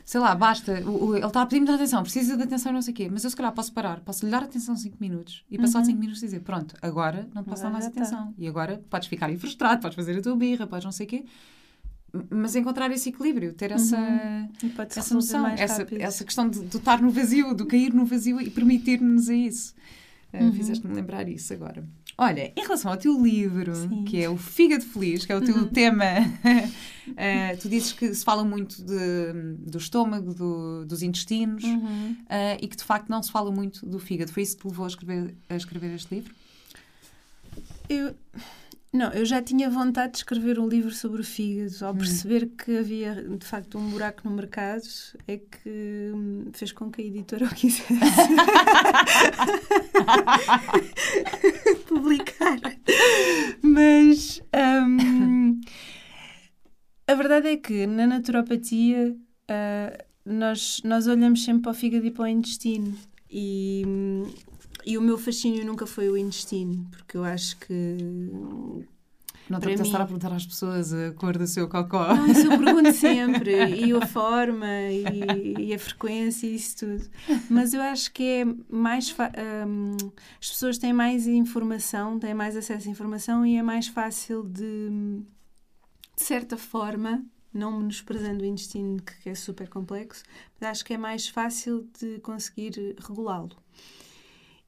[0.05, 2.83] sei lá, basta, o, o, ele está a pedir muita atenção, precisa de atenção não
[2.83, 5.45] sei o quê, mas eu se calhar posso parar, posso lhe dar atenção 5 minutos
[5.51, 5.85] e passar uhum.
[5.87, 8.27] 5 minutos dizer, pronto, agora não te posso dar mais atenção.
[8.27, 8.33] Tá.
[8.39, 11.09] E agora podes ficar aí frustrado, podes fazer a tua birra, podes não sei o
[11.09, 11.25] quê.
[12.29, 14.75] Mas encontrar esse equilíbrio, ter essa, uhum.
[14.79, 18.51] essa noção, essa, essa questão de, de estar no vazio, de cair no vazio e
[18.51, 19.75] permitir-nos a isso.
[20.33, 20.53] Uh, uhum.
[20.53, 21.85] Fizeste-me lembrar isso agora.
[22.17, 24.05] Olha, em relação ao teu livro, Sim.
[24.05, 25.69] que é o Fígado Feliz, que é o teu uhum.
[25.69, 32.17] tema, uh, tu dizes que se fala muito de, do estômago, do, dos intestinos, uhum.
[32.23, 34.33] uh, e que de facto não se fala muito do fígado.
[34.33, 36.35] Foi isso que te levou a escrever, a escrever este livro?
[37.89, 38.15] Eu
[38.93, 41.73] não, eu já tinha vontade de escrever um livro sobre o fígado.
[41.83, 41.97] Ao hum.
[41.97, 44.83] perceber que havia, de facto, um buraco no mercado,
[45.27, 47.95] é que hum, fez com que a editora o quisesse
[51.89, 52.59] publicar.
[53.63, 55.59] Mas um,
[57.07, 59.17] a verdade é que na naturopatia
[59.51, 62.95] uh, nós, nós olhamos sempre para o fígado e para o intestino.
[63.31, 64.31] E hum,
[64.85, 67.97] e o meu fascínio nunca foi o intestino, porque eu acho que.
[69.49, 69.75] Não te mim...
[69.75, 72.15] estar a perguntar às pessoas a cor do seu cocó.
[72.15, 73.85] Não, isso eu pergunto sempre.
[73.85, 77.05] e a forma, e, e, a frequência, e isso tudo.
[77.51, 79.15] Mas eu acho que é mais.
[79.67, 79.97] Um,
[80.41, 84.91] as pessoas têm mais informação, têm mais acesso à informação e é mais fácil de.
[86.15, 90.23] De certa forma, não menosprezando o intestino, que é super complexo,
[90.61, 93.62] mas acho que é mais fácil de conseguir regulá-lo.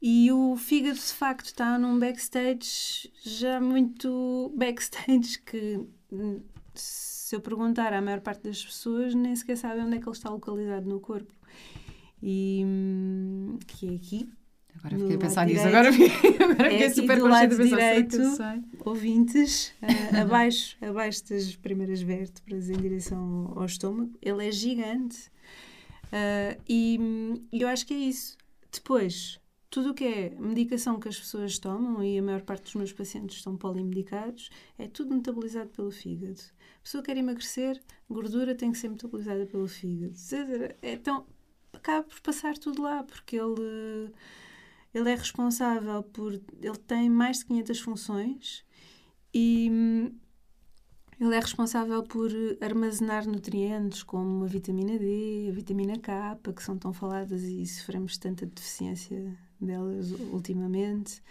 [0.06, 5.80] E o fígado, de facto, está num backstage já muito backstage que
[6.74, 10.14] se eu perguntar à maior parte das pessoas nem sequer sabem onde é que ele
[10.14, 11.32] está localizado no corpo.
[12.22, 12.62] E
[13.66, 14.28] que é aqui.
[14.76, 18.18] Agora fiquei a pensar nisso, agora fiquei, agora fiquei é super do lado direito,
[18.84, 24.12] ouvintes, uh, abaixo, abaixo das primeiras vértebras em direção ao estômago.
[24.20, 25.30] Ele é gigante.
[26.08, 28.36] Uh, e eu acho que é isso.
[28.70, 29.40] Depois,
[29.74, 32.92] tudo o que é medicação que as pessoas tomam, e a maior parte dos meus
[32.92, 36.40] pacientes estão polimedicados, é tudo metabolizado pelo fígado.
[36.78, 40.14] A pessoa quer emagrecer, gordura tem que ser metabolizada pelo fígado.
[40.80, 41.26] Então,
[41.72, 44.12] acaba por passar tudo lá, porque ele,
[44.94, 46.32] ele é responsável por.
[46.32, 48.64] Ele tem mais de 500 funções
[49.34, 49.68] e
[51.20, 56.78] ele é responsável por armazenar nutrientes como a vitamina D, a vitamina K, que são
[56.78, 61.22] tão faladas e sofremos tanta deficiência delas ultimamente.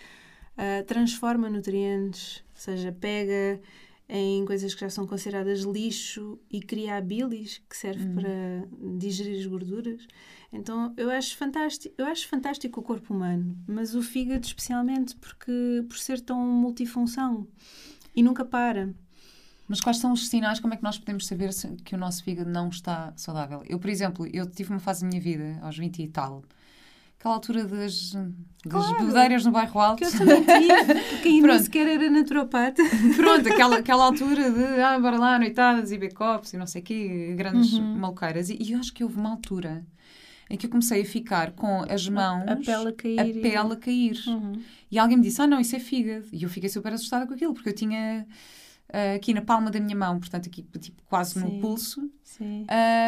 [0.58, 3.60] Uh, transforma nutrientes, ou seja, pega
[4.08, 8.15] em coisas que já são consideradas lixo e cria a bilis que serve uhum.
[8.15, 10.08] para digerir as gorduras.
[10.52, 15.84] Então eu acho fantástico, eu acho fantástico o corpo humano, mas o fígado especialmente porque
[15.88, 17.47] por ser tão multifunção
[18.16, 18.93] e nunca para.
[19.68, 20.60] Mas quais são os sinais?
[20.60, 21.49] Como é que nós podemos saber
[21.84, 23.64] que o nosso fígado não está saudável?
[23.66, 26.43] Eu, por exemplo, eu tive uma fase da minha vida, aos 20 e tal,
[27.24, 29.99] aquela altura das, das claro, bebedeiras no bairro alto.
[29.99, 32.84] Que eu também tive, porque ainda sequer era naturopata.
[33.15, 36.84] Pronto, aquela, aquela altura de, ah, bora lá, noitadas e becopes e não sei o
[36.84, 37.95] quê, grandes uhum.
[37.95, 38.49] malqueiras.
[38.49, 39.86] E, e eu acho que houve uma altura
[40.49, 42.45] em que eu comecei a ficar com as mãos.
[42.45, 43.19] A pele a cair.
[43.19, 44.21] A pele a cair.
[44.28, 44.61] Uhum.
[44.91, 46.28] E alguém me disse: Ah, não, isso é fígado.
[46.34, 48.28] E eu fiquei super assustada com aquilo, porque eu tinha
[48.90, 51.40] uh, aqui na palma da minha mão, portanto, aqui tipo, quase Sim.
[51.40, 52.10] no pulso.
[52.24, 52.66] Sim.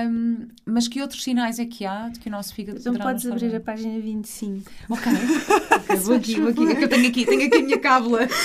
[0.08, 3.26] Um, mas que outros sinais é que há de que o nosso fígado Então podes
[3.26, 3.56] abrir bem?
[3.58, 4.70] a página 25.
[4.90, 5.12] Ok.
[5.82, 6.68] okay vou aqui, vou aqui.
[6.68, 8.28] É que eu tenho aqui, tenho aqui a minha cábula.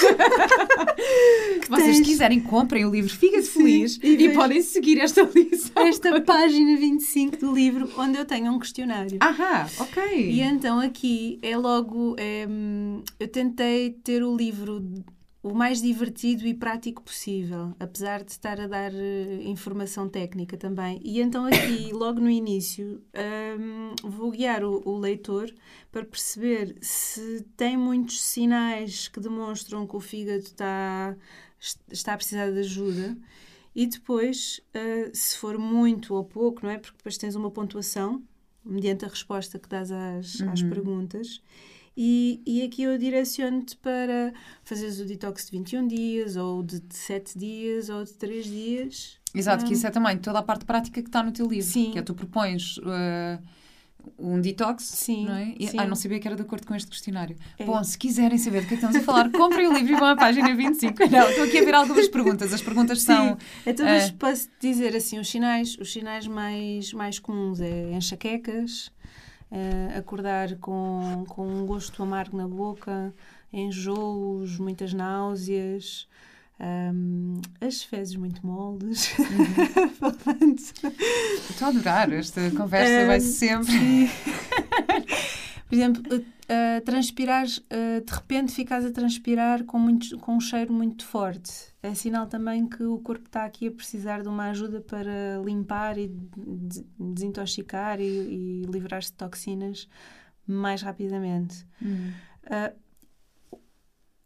[1.63, 2.07] Se vocês tens...
[2.07, 5.87] quiserem, comprem o livro Fígado Sim, Feliz e, e podem seguir esta lição.
[5.87, 9.19] Esta página 25 do livro, onde eu tenho um questionário.
[9.21, 10.31] Ahá, ok.
[10.31, 12.17] E então aqui é logo.
[12.19, 12.47] É,
[13.19, 14.83] eu tentei ter o livro
[15.43, 21.01] o mais divertido e prático possível, apesar de estar a dar uh, informação técnica também.
[21.03, 23.03] E então, aqui, logo no início,
[23.59, 25.53] um, vou guiar o, o, leitor
[25.91, 31.17] para perceber se tem muitos sinais que demonstram que o fígado está,
[31.91, 33.17] está a precisar de ajuda.
[33.75, 36.77] E depois, uh, se for muito ou pouco, não é?
[36.77, 38.23] Porque depois tens uma pontuação
[38.63, 40.51] mediante a resposta que dás às, uhum.
[40.51, 41.41] às perguntas.
[41.97, 44.33] E, e aqui eu direciono-te para
[44.65, 49.19] fazeres o detox de 21 dias, ou de 7 dias, ou de 3 dias.
[49.35, 49.69] Exato, um...
[49.69, 51.67] que isso é também toda a parte prática que está no teu livro.
[51.67, 51.91] Sim.
[51.93, 52.79] Que é tu propões.
[52.79, 53.61] Uh
[54.19, 55.55] um detox, sim, não é?
[55.67, 55.79] Sim.
[55.79, 57.37] Ah, não sabia que era de acordo com este questionário.
[57.59, 57.65] É.
[57.65, 59.97] Bom, se quiserem saber do que, é que estamos a falar, comprem o livro e
[59.97, 61.11] vão à página 25.
[61.11, 62.53] Não, estou aqui a ver algumas perguntas.
[62.53, 63.07] As perguntas sim.
[63.07, 63.39] são...
[63.67, 64.15] Então, uh...
[64.19, 68.91] posso dizer assim, os sinais, os sinais mais, mais comuns é enxaquecas,
[69.51, 73.15] uh, acordar com, com um gosto amargo na boca,
[73.53, 76.09] enjoos, muitas náuseas,
[76.61, 79.17] um, as fezes muito moldes.
[79.19, 80.55] Uhum.
[81.49, 84.11] Estou a adorar esta conversa, um, vai sempre.
[85.67, 90.73] Por exemplo, uh, transpirar, uh, de repente ficas a transpirar com, muito, com um cheiro
[90.73, 91.70] muito forte.
[91.83, 95.97] É sinal também que o corpo está aqui a precisar de uma ajuda para limpar
[95.97, 96.15] e
[96.99, 99.89] desintoxicar e, e livrar-se de toxinas
[100.47, 101.67] mais rapidamente.
[101.83, 102.13] Hum.
[102.45, 102.77] Uh,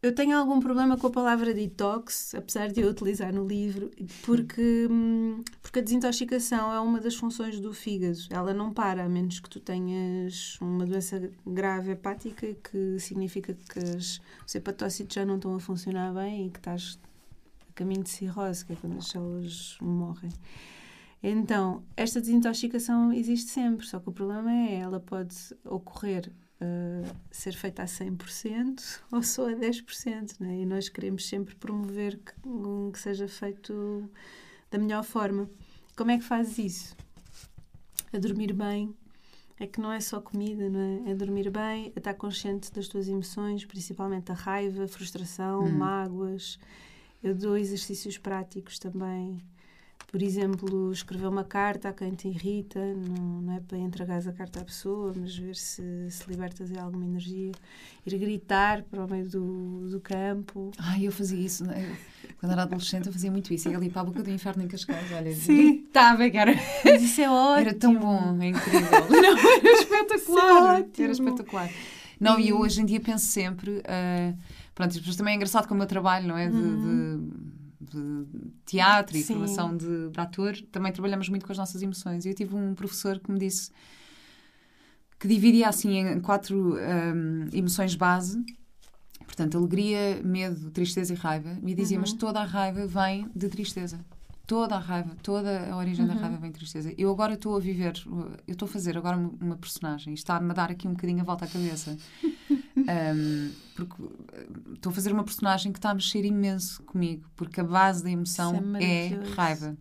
[0.05, 3.89] eu tenho algum problema com a palavra detox, apesar de eu utilizar no livro,
[4.23, 8.19] porque, hum, porque a desintoxicação é uma das funções do fígado.
[8.29, 13.79] Ela não para, a menos que tu tenhas uma doença grave hepática, que significa que
[13.79, 16.99] os hepatócitos já não estão a funcionar bem e que estás
[17.75, 20.31] caminho de cirrose, que é quando as células morrem.
[21.21, 27.53] Então, esta desintoxicação existe sempre, só que o problema é ela pode ocorrer uh, ser
[27.53, 30.59] feita a 100% ou só a 10%, né?
[30.61, 32.33] e nós queremos sempre promover que,
[32.93, 34.09] que seja feito
[34.69, 35.49] da melhor forma.
[35.95, 36.97] Como é que fazes isso?
[38.13, 38.93] A dormir bem,
[39.59, 41.11] é que não é só comida, não é?
[41.11, 45.71] É dormir bem, é estar consciente das tuas emoções, principalmente a raiva, a frustração, hum.
[45.71, 46.59] mágoas.
[47.25, 49.41] Eu dou exercícios práticos também
[50.15, 54.31] por exemplo, escrever uma carta a quem te irrita, não, não é para entregar a
[54.31, 57.51] carta à pessoa, mas ver se, se libertas de alguma energia.
[58.05, 60.71] Ir gritar para o meio do, do campo.
[60.77, 61.65] Ai, eu fazia isso.
[61.65, 61.97] Né?
[62.39, 63.67] Quando era adolescente, eu fazia muito isso.
[63.67, 65.35] Ia ali para a boca do inferno em Cascais, olha.
[65.35, 65.79] Sim.
[65.79, 66.53] Gritava, cara.
[66.85, 67.59] Mas isso é ótimo.
[67.67, 68.89] Era tão bom, é incrível.
[69.09, 70.79] Não, era espetacular.
[70.79, 71.69] É era espetacular.
[72.17, 73.79] Não, e eu hoje em dia penso sempre.
[73.79, 74.37] Uh,
[74.75, 76.47] pronto, depois também é engraçado com o meu trabalho, não é?
[76.47, 77.29] de, uhum.
[77.29, 77.55] de
[77.85, 78.25] de
[78.65, 79.33] teatro e Sim.
[79.33, 82.25] formação de, de, ator, também trabalhamos muito com as nossas emoções.
[82.25, 83.69] E eu tive um professor que me disse
[85.19, 88.43] que dividia assim em quatro um, emoções base.
[89.25, 91.57] Portanto, alegria, medo, tristeza e raiva.
[91.61, 92.01] Me dizia, uhum.
[92.01, 93.99] mas toda a raiva vem de tristeza.
[94.47, 96.13] Toda a raiva, toda a origem uhum.
[96.13, 96.93] da raiva vem tristeza.
[96.97, 97.93] Eu agora estou a viver,
[98.47, 101.45] eu estou a fazer agora uma, personagem, está-me a dar aqui um bocadinho a volta
[101.45, 101.97] à cabeça.
[102.77, 107.59] Um, porque eh, estou a fazer uma personagem que está a mexer imenso comigo, porque
[107.59, 109.75] a base da emoção é, é, raiva.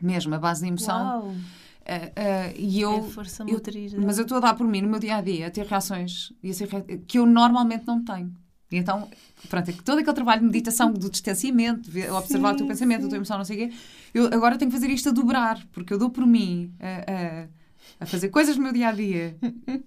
[0.00, 0.96] Mesmo, a base da emoção.
[0.96, 1.28] Uau.
[1.28, 3.92] Uh, uh, e eu, é força motriz.
[3.92, 5.66] Eu, mas eu estou a dar por mim no meu dia a dia a ter
[5.66, 6.68] reações e a ser,
[7.06, 8.34] que eu normalmente não tenho.
[8.74, 9.08] E então,
[9.48, 12.66] pronto, é que todo aquele trabalho de meditação, do distanciamento, de observar sim, o teu
[12.66, 13.06] pensamento, sim.
[13.06, 13.74] a tua emoção, não sei o quê,
[14.12, 16.72] eu agora tenho que fazer isto a dobrar, porque eu dou por mim.
[16.80, 17.48] Uh,
[18.00, 19.36] a fazer coisas no meu dia a dia,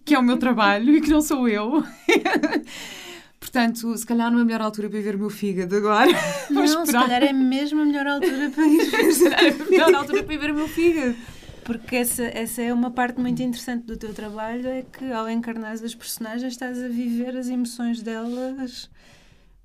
[0.05, 1.83] que é o meu trabalho e que não sou eu.
[3.39, 6.11] Portanto, se calhar não é a melhor altura para ir ver o meu fígado agora.
[6.49, 9.33] Não, se calhar é mesmo a melhor altura para ir ver.
[9.33, 11.15] é a melhor altura para ir ver o meu fígado.
[11.67, 15.73] Porque essa, essa é uma parte muito interessante do teu trabalho, é que ao encarnar
[15.73, 18.89] as personagens estás a viver as emoções delas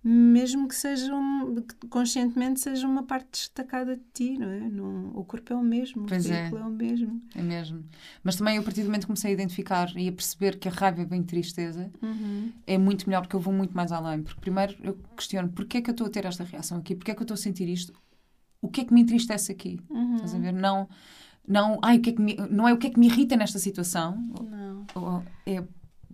[0.05, 4.59] mesmo que sejam conscientemente seja uma parte destacada de ti, não é?
[4.59, 6.49] Não, o corpo é o mesmo, pois o é.
[6.49, 7.23] é o mesmo.
[7.37, 7.85] É mesmo.
[8.25, 10.67] Mas também eu, a partir do momento que comecei a identificar e a perceber que
[10.67, 12.51] a raiva vem de tristeza, uhum.
[12.67, 14.25] é muito melhor porque eu vou muito mais além.
[14.25, 16.97] Porque primeiro eu questiono porquê é que eu estou a ter esta reação aqui?
[16.97, 17.93] Porquê é que eu estou a sentir isto?
[18.61, 19.79] O que é que me entristece aqui?
[19.89, 20.17] Uhum.
[20.17, 20.53] Estás a ver?
[20.53, 20.89] Não
[21.47, 23.37] Não, ai, o que é que me, não é o que é que me irrita
[23.37, 24.17] nesta situação.
[24.41, 24.87] Não.
[24.95, 25.63] Ou, é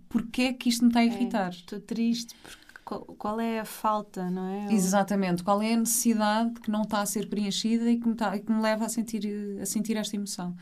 [0.09, 1.51] porque é que isto me está a irritar.
[1.51, 4.73] Estou é, triste porque qual, qual, é a falta, não é?
[4.73, 5.43] Exatamente.
[5.43, 8.51] Qual é a necessidade que não está a ser preenchida e que me, está, que
[8.51, 10.55] me leva a sentir, a sentir esta emoção.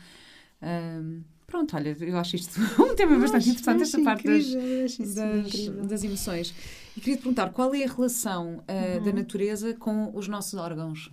[0.62, 6.04] Um, pronto, olha, eu acho isto um tema bastante interessante, esta parte das, das, das,
[6.04, 6.54] emoções.
[6.94, 9.04] E queria te perguntar, qual é a relação uh, uhum.
[9.04, 11.10] da natureza com os nossos órgãos?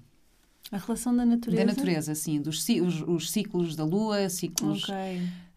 [0.72, 1.66] A relação da natureza?
[1.66, 2.42] Da natureza, sim.
[2.42, 4.84] Dos, os, os ciclos da lua, ciclos...
[4.84, 4.96] Ok.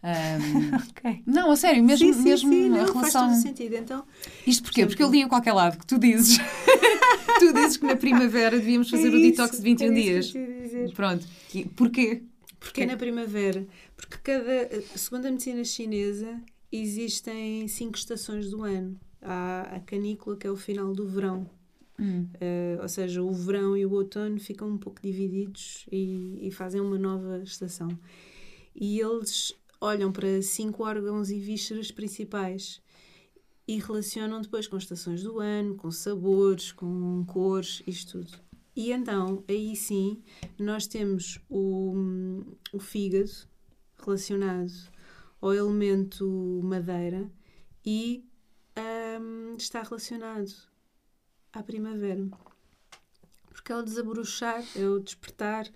[0.00, 1.22] Um, okay.
[1.26, 3.28] Não, a sério, mesmo, sim, mesmo sim, a não, relação.
[3.28, 4.04] Faz todo sentido, então.
[4.46, 4.86] Isto porquê?
[4.86, 6.38] Porque eu li em qualquer lado que tu dizes.
[7.40, 10.32] tu dizes que na primavera devíamos fazer é o detox de 21 é dias.
[10.94, 11.26] Pronto.
[11.52, 12.22] E porquê?
[12.60, 13.66] Porque na primavera.
[13.96, 14.82] Porque cada.
[14.96, 16.40] Segundo a medicina chinesa,
[16.70, 18.98] existem cinco estações do ano.
[19.20, 21.48] Há a canícula, que é o final do verão.
[21.98, 26.80] Uh, ou seja, o verão e o outono ficam um pouco divididos e, e fazem
[26.80, 27.88] uma nova estação.
[28.74, 32.80] E eles olham para cinco órgãos e vísceras principais
[33.66, 38.38] e relacionam depois com estações do ano, com sabores, com cores, isto tudo.
[38.74, 40.22] E então, aí sim,
[40.56, 43.30] nós temos o, o fígado
[43.98, 44.72] relacionado
[45.40, 47.28] ao elemento madeira
[47.84, 48.24] e
[49.20, 50.67] um, está relacionado
[51.52, 52.26] à primavera.
[53.50, 55.68] Porque é o desabrochar, é o despertar,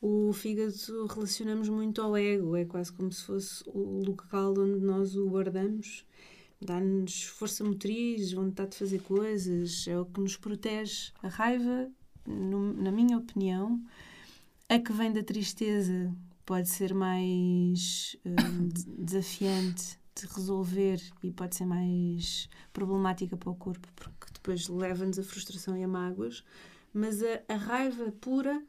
[0.00, 5.16] o fígado relacionamos muito ao ego, é quase como se fosse o local onde nós
[5.16, 6.04] o guardamos.
[6.60, 11.10] Dá-nos força motriz, vontade de fazer coisas, é o que nos protege.
[11.22, 11.90] A raiva,
[12.26, 13.82] no, na minha opinião,
[14.68, 16.14] a que vem da tristeza
[16.44, 23.88] pode ser mais uh, desafiante de resolver e pode ser mais problemática para o corpo,
[23.96, 26.44] porque depois leva-nos a frustração e a mágoas.
[26.92, 28.62] Mas a, a raiva pura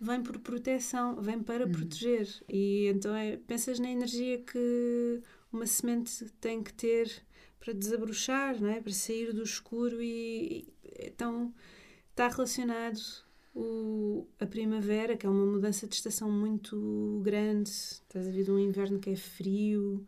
[0.00, 1.70] vem por proteção, vem para uhum.
[1.72, 2.28] proteger.
[2.48, 7.08] E então é, pensas na energia que uma semente tem que ter
[7.60, 8.80] para desabrochar, não é?
[8.80, 11.54] para sair do escuro e, e então
[12.10, 13.00] está relacionado
[13.54, 17.70] o, a primavera, que é uma mudança de estação muito grande.
[17.70, 20.04] Estás a ver um inverno que é frio,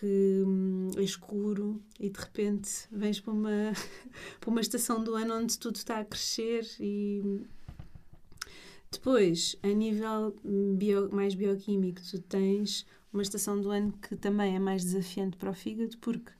[0.00, 3.50] que hum, é escuro e de repente vens para uma,
[4.40, 7.42] para uma estação do ano onde tudo está a crescer e
[8.90, 10.34] depois, a nível
[10.76, 15.50] bio, mais bioquímico, tu tens uma estação do ano que também é mais desafiante para
[15.50, 16.32] o fígado, porque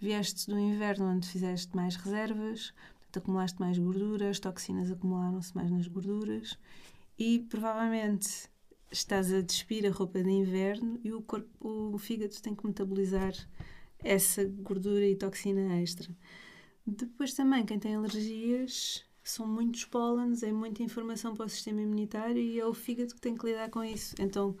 [0.00, 2.72] vieste do inverno onde fizeste mais reservas,
[3.14, 6.58] acumulaste mais gordura, as toxinas acumularam-se mais nas gorduras
[7.18, 8.48] e provavelmente
[8.92, 13.32] estás a despir a roupa de inverno e o, corpo, o fígado tem que metabolizar
[13.98, 16.14] essa gordura e toxina extra.
[16.86, 22.38] Depois também, quem tem alergias, são muitos pólenes, é muita informação para o sistema imunitário
[22.38, 24.14] e é o fígado que tem que lidar com isso.
[24.18, 24.56] Então,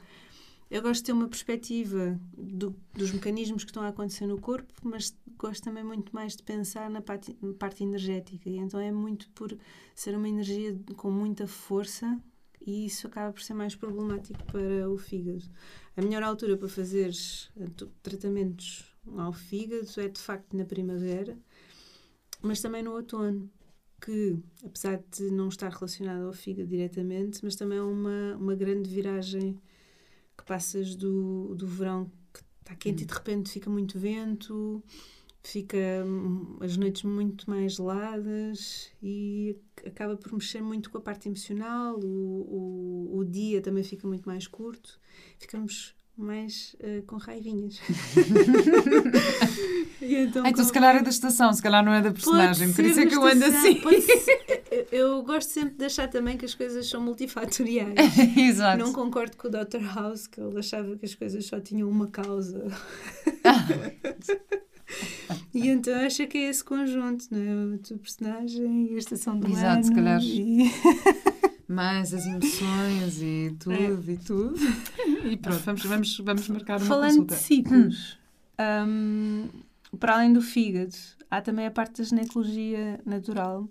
[0.70, 4.72] eu gosto de ter uma perspectiva do, dos mecanismos que estão a acontecer no corpo,
[4.82, 8.48] mas gosto também muito mais de pensar na parte, na parte energética.
[8.48, 9.54] E então é muito por
[9.94, 12.18] ser uma energia com muita força
[12.66, 15.44] e isso acaba por ser mais problemático para o fígado.
[15.96, 17.12] A melhor altura para fazer
[17.56, 17.66] eh,
[18.02, 18.84] tratamentos
[19.16, 21.36] ao fígado é de facto na primavera,
[22.40, 23.50] mas também no outono
[24.00, 28.90] que, apesar de não estar relacionado ao fígado diretamente, mas também é uma, uma grande
[28.90, 29.58] viragem
[30.36, 33.04] que passas do, do verão que está quente hum.
[33.04, 34.82] e de repente fica muito vento,
[35.42, 35.76] fica
[36.06, 41.98] hum, as noites muito mais geladas e acaba por mexer muito com a parte emocional,
[41.98, 45.00] o, o, o dia também fica muito mais curto,
[45.38, 47.80] ficamos mais uh, com raivinhas.
[50.00, 52.84] e então, então, se calhar é da estação, se calhar não é da personagem, por
[52.84, 53.80] isso é que eu ando assim.
[54.92, 57.94] eu gosto sempre de achar também que as coisas são multifatoriais.
[58.36, 58.78] Exato.
[58.78, 59.82] Não concordo com o Dr.
[59.94, 62.66] House, que ele achava que as coisas só tinham uma causa.
[65.54, 67.74] e então acho que é esse conjunto, não é?
[67.74, 69.84] O teu personagem e a estação do Exato, ano.
[69.84, 70.20] se calhar.
[70.22, 70.70] E...
[71.72, 74.12] mais as emoções e tudo é.
[74.12, 74.54] e tudo.
[75.24, 77.34] E pronto, vamos, vamos, vamos marcar uma Falando consulta.
[77.34, 78.18] de ciclos,
[78.86, 79.48] um,
[79.98, 80.94] para além do fígado,
[81.30, 83.68] há também a parte da ginecologia natural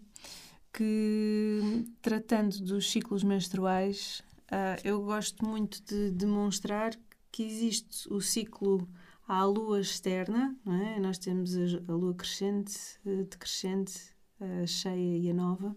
[0.74, 6.94] que, tratando dos ciclos menstruais, uh, eu gosto muito de demonstrar
[7.32, 8.88] que existe o ciclo
[9.32, 11.00] à lua externa, é?
[11.00, 12.74] Nós temos a, lua crescente,
[13.06, 13.94] eh, decrescente,
[14.42, 15.74] a cheia e a nova,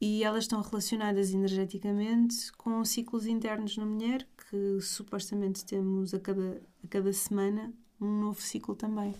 [0.00, 6.62] e elas estão relacionadas energeticamente com ciclos internos na mulher, que supostamente temos a cada,
[6.82, 9.14] a cada semana um novo ciclo também.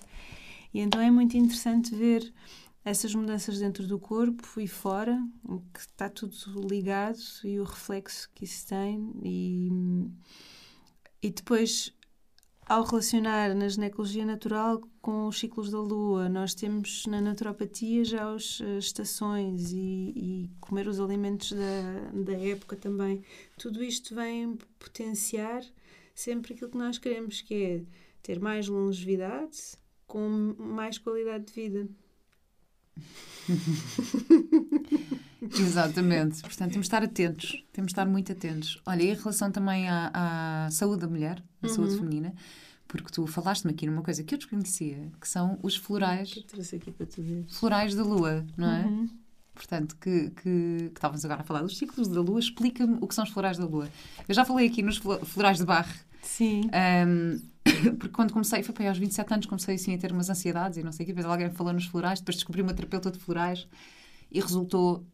[0.72, 2.32] E então é muito interessante ver
[2.82, 5.18] essas mudanças dentro do corpo e fora,
[5.74, 9.12] que está tudo ligado e o reflexo que isso tem.
[9.22, 9.70] E
[11.22, 11.92] E depois,
[12.66, 18.34] ao relacionar na ginecologia natural com os ciclos da lua, nós temos na naturopatia já
[18.34, 23.22] as estações e, e, comer os alimentos da, da época também.
[23.56, 25.62] Tudo isto vem potenciar
[26.12, 27.84] sempre aquilo que nós queremos, que é
[28.20, 29.56] ter mais longevidade
[30.04, 31.88] com mais qualidade de vida.
[35.58, 36.40] Exatamente.
[36.42, 37.64] Portanto, temos de estar atentos.
[37.72, 38.80] Temos de estar muito atentos.
[38.86, 41.74] Olha, e em relação também à, à saúde da mulher, à uhum.
[41.74, 42.34] saúde feminina,
[42.88, 46.30] porque tu falaste-me aqui numa coisa que eu desconhecia, que são os florais.
[46.48, 47.44] Trouxe aqui para tu ver.
[47.48, 48.84] Florais da lua, não é?
[48.84, 49.08] Uhum.
[49.54, 53.14] Portanto, que, que, que estávamos agora a falar dos ciclos da lua, explica-me o que
[53.14, 53.88] são os florais da lua.
[54.28, 55.94] Eu já falei aqui nos florais de barre.
[56.22, 56.68] Sim.
[57.06, 57.40] Um,
[57.98, 60.82] porque quando comecei, foi para aos 27 anos, comecei assim a ter umas ansiedades e
[60.82, 63.66] não sei o que, depois alguém falou nos florais, depois descobri uma terapeuta de florais
[64.30, 65.06] e resultou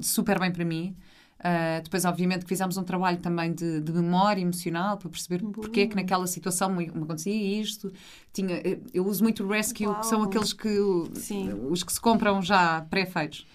[0.00, 0.96] super bem para mim.
[1.40, 5.52] Uh, depois, obviamente, que fizemos um trabalho também de, de memória emocional para perceber Boa.
[5.52, 7.90] porque é que naquela situação me, me, acontecia isto.
[8.30, 8.60] Tinha,
[8.92, 10.00] eu uso muito o Rescue, Uau.
[10.00, 10.68] que são aqueles que
[11.14, 11.50] Sim.
[11.70, 13.46] os que se compram já pré-feitos.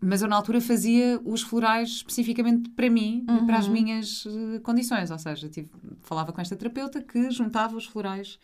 [0.00, 3.38] Mas eu, na altura, fazia os florais especificamente para mim uhum.
[3.38, 3.72] e para as uhum.
[3.72, 5.10] minhas uh, condições.
[5.10, 5.68] Ou seja, tive,
[6.02, 8.38] falava com esta terapeuta que juntava os florais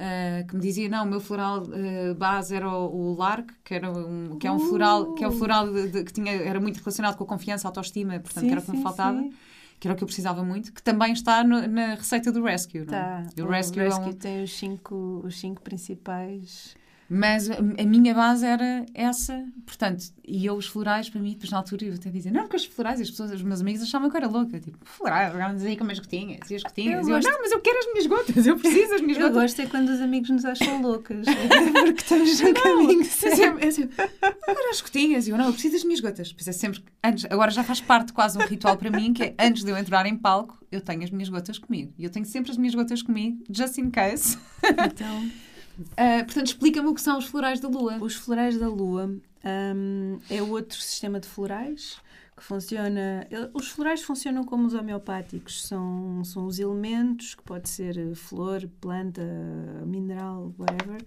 [0.00, 3.74] Uh, que me dizia não o meu floral uh, base era o, o lark que
[3.74, 6.58] era um, que é um floral que é um floral de, de, que tinha era
[6.58, 9.30] muito relacionado com a confiança autoestima portanto sim, que era o que me faltava sim.
[9.78, 12.86] que era o que eu precisava muito que também está no, na receita do rescue
[12.86, 13.26] tá.
[13.36, 13.42] É?
[13.42, 14.12] o, o rescue, rescue é um...
[14.14, 16.74] tem os cinco os cinco principais
[17.12, 21.58] mas a minha base era essa, portanto, e eu os florais, para mim, depois na
[21.58, 24.16] altura eu até dizia, não, porque os florais, as pessoas, os meus amigos achavam que
[24.16, 27.20] eu era louca, tipo, florais, vamos aí com as gotinhas, e as gotinhas, eu, eu
[27.20, 29.36] não, mas eu quero as minhas gotas, eu preciso das minhas eu gotas.
[29.36, 31.26] Eu gosto é quando os amigos nos acham loucas,
[31.74, 33.00] porque estamos no caminho.
[33.00, 36.32] É sempre, é sempre, agora as gotinhas, e eu não, eu preciso das minhas gotas.
[36.32, 39.34] Pois é sempre, antes, agora já faz parte quase um ritual para mim, que é
[39.36, 42.24] antes de eu entrar em palco, eu tenho as minhas gotas comigo, e eu tenho
[42.24, 44.38] sempre as minhas gotas comigo, just in case.
[44.62, 45.49] Então...
[45.80, 47.98] Uh, portanto, explica-me o que são os florais da Lua.
[48.00, 49.06] Os florais da Lua
[49.44, 51.98] um, é outro sistema de florais
[52.36, 53.26] que funciona.
[53.54, 59.22] Os florais funcionam como os homeopáticos, são, são os elementos, que pode ser flor, planta,
[59.86, 61.04] mineral, whatever,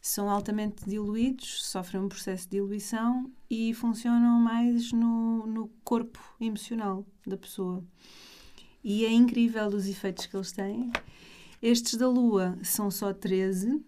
[0.00, 7.04] são altamente diluídos, sofrem um processo de diluição e funcionam mais no, no corpo emocional
[7.26, 7.82] da pessoa.
[8.82, 10.92] E é incrível os efeitos que eles têm.
[11.60, 13.82] Estes da Lua são só 13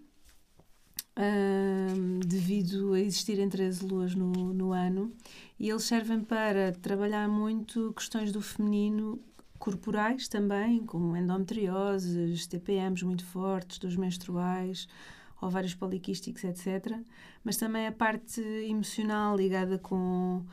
[2.25, 5.13] devido a existirem 13 luas no, no ano,
[5.59, 9.21] e eles servem para trabalhar muito questões do feminino
[9.59, 14.87] corporais também, como endometrioses, TPMs muito fortes, dos menstruais,
[15.41, 16.97] ovários poliquísticos, etc.
[17.43, 20.45] Mas também a parte emocional ligada com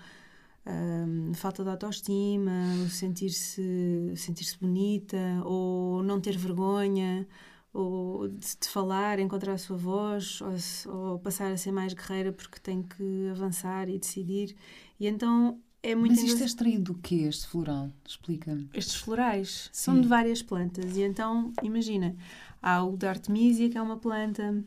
[0.66, 2.52] um, falta de autoestima,
[2.90, 7.28] sentir-se sentir -se bonita ou não ter vergonha
[7.76, 12.32] ou de, de, falar, encontrar a sua voz, ou, ou, passar a ser mais guerreira
[12.32, 14.56] porque tem que avançar e decidir.
[14.98, 16.16] E então é muito.
[16.16, 17.92] Mas isto é extraído do quê, este floral?
[18.08, 18.70] Explica-me.
[18.74, 19.92] Estes florais Sim.
[19.92, 20.96] são de várias plantas.
[20.96, 22.16] E então, imagina,
[22.62, 24.64] há o da Artemisia, que é uma planta.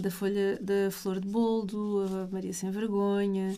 [0.00, 3.54] da folha da flor de boldo, a Maria Sem Vergonha,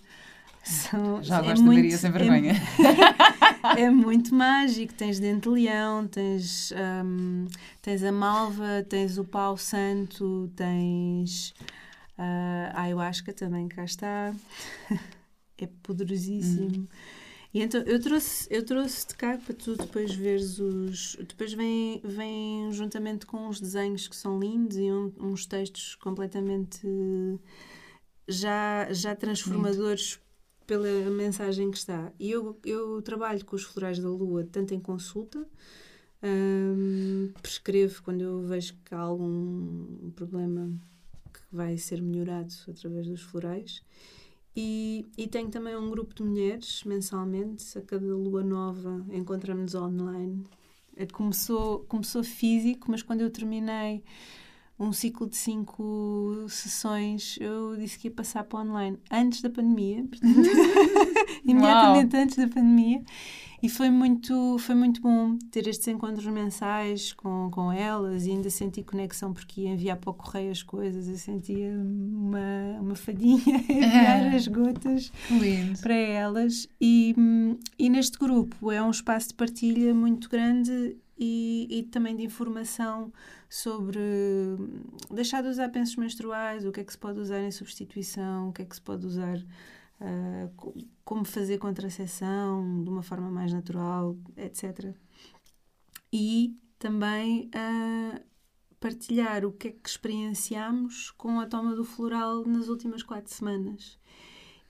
[0.67, 2.53] são, Já é gosto muito, de Maria sem vergonha.
[2.53, 2.57] É,
[3.77, 4.95] é, muito mágico.
[4.95, 6.73] Tens dente de leão, tens,
[7.05, 7.47] um,
[7.83, 11.51] tens a malva, tens o pau santo, tens
[12.19, 14.35] uh, a ayahuasca também, cá está.
[15.59, 16.81] é poderosíssimo.
[16.81, 16.87] Hum.
[17.55, 21.17] E então eu trouxe, eu trouxe de cá para tu depois veres os.
[21.17, 26.87] Depois vem, vem juntamente com uns desenhos que são lindos e um, uns textos completamente
[28.29, 30.21] já, já transformadores
[30.67, 32.13] pela mensagem que está.
[32.19, 35.47] E eu, eu trabalho com os florais da lua, tanto em consulta,
[37.41, 40.71] prescrevo quando eu vejo que há algum problema
[41.33, 43.83] que vai ser melhorado através dos florais.
[44.57, 50.45] E, e tenho também um grupo de mulheres mensalmente, a cada lua nova encontramos online.
[51.13, 54.03] Começou, começou físico, mas quando eu terminei
[54.79, 60.05] um ciclo de cinco sessões, eu disse que ia passar para online antes da pandemia,
[60.05, 60.35] portanto,
[61.45, 63.03] imediatamente antes da pandemia.
[63.63, 68.51] E foi muito, foi muito bom ter estes encontros mensais com, com elas e ainda
[68.51, 71.09] senti conexão porque ia enviar para o correio as coisas.
[71.09, 75.81] Eu sentia uma, uma fadinha enviar as gotas Lindo.
[75.81, 76.69] para elas.
[76.81, 77.15] E,
[77.79, 83.13] e neste grupo é um espaço de partilha muito grande e, e também de informação
[83.49, 83.99] sobre
[85.11, 88.53] deixar de usar pensos menstruais, o que é que se pode usar em substituição, o
[88.53, 94.17] que é que se pode usar, uh, como fazer contracepção de uma forma mais natural,
[94.37, 94.95] etc.
[96.13, 98.21] e também uh,
[98.79, 103.99] partilhar o que é que experienciamos com a toma do floral nas últimas quatro semanas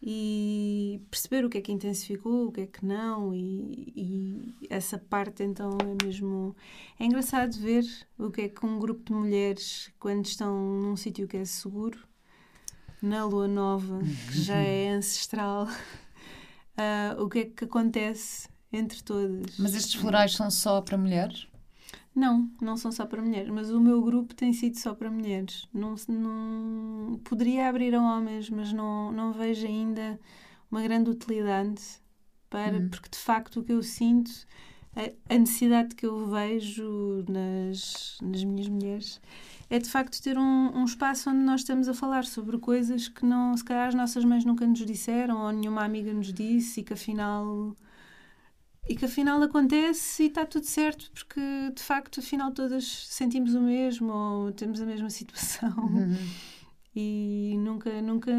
[0.08, 4.96] e perceber o que é que intensificou, o que é que não, e, e, essa
[4.96, 6.54] parte então é mesmo.
[6.96, 7.84] É engraçado ver
[8.16, 11.98] o que é que um grupo de mulheres, quando estão num sítio que é seguro,
[13.02, 13.98] na lua nova,
[14.30, 19.58] que já é ancestral, uh, o que é que acontece entre todas.
[19.58, 21.48] Mas estes florais são só para mulheres?
[22.16, 25.68] Não, não são só para mulheres, mas o meu grupo tem sido só para mulheres.
[25.70, 30.18] Não, não poderia abrir a homens, mas não, não vejo ainda
[30.70, 31.82] uma grande utilidade
[32.48, 32.88] para, hum.
[32.88, 34.30] porque de facto o que eu sinto,
[34.96, 39.20] a, a, necessidade que eu vejo nas, nas minhas mulheres
[39.68, 43.26] é de facto ter um, um espaço onde nós estamos a falar sobre coisas que
[43.26, 46.82] não, se calhar as nossas mães nunca nos disseram ou nenhuma amiga nos disse e
[46.82, 47.76] que afinal
[48.88, 51.40] e que afinal acontece e está tudo certo, porque
[51.74, 55.74] de facto, afinal, todas sentimos o mesmo ou temos a mesma situação.
[55.76, 56.16] Uhum.
[56.98, 58.32] E nunca, nunca,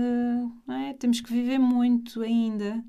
[0.68, 0.92] é?
[0.94, 2.84] Temos que viver muito ainda,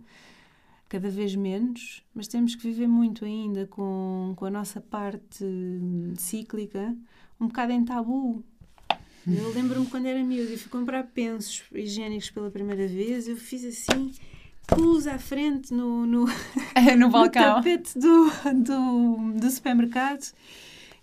[0.89, 5.45] cada vez menos, mas temos que viver muito ainda com, com a nossa parte
[6.17, 6.97] cíclica,
[7.39, 8.43] um bocado em tabu.
[9.27, 13.63] Eu lembro-me quando era miúda e fui comprar pensos higiênicos pela primeira vez, eu fiz
[13.63, 14.15] assim
[14.69, 16.27] pus à frente no, no,
[16.97, 17.43] no balcão.
[17.43, 20.25] no tapete do, do, do supermercado.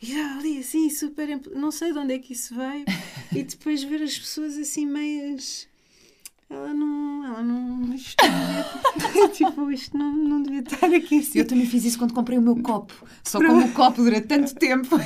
[0.02, 2.86] E ali assim super não sei de onde é que isso veio.
[3.36, 5.68] E depois ver as pessoas assim meias
[6.50, 11.40] ela não ela não isto não devia, tipo isto não, não devia estar aqui assim.
[11.40, 12.94] eu também fiz isso quando comprei o meu copo
[13.24, 14.96] só como o copo dura tanto tempo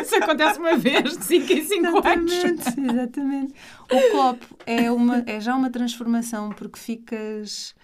[0.00, 2.32] isso acontece uma vez de 5 em 5 anos
[2.76, 3.54] exatamente
[3.90, 7.74] o copo é, uma, é já uma transformação porque ficas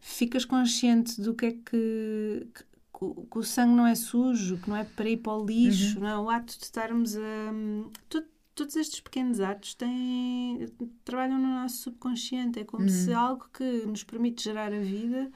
[0.00, 2.64] ficas consciente do que é que, que,
[3.30, 6.02] que, o sangue não é sujo, que não é para ir para o lixo, uhum.
[6.02, 6.18] não é?
[6.18, 7.20] O ato de estarmos a.
[8.08, 8.26] Todo,
[8.60, 10.68] todos estes pequenos atos têm,
[11.02, 12.58] trabalham no nosso subconsciente.
[12.58, 12.88] É como uhum.
[12.90, 15.30] se algo que nos permite gerar a vida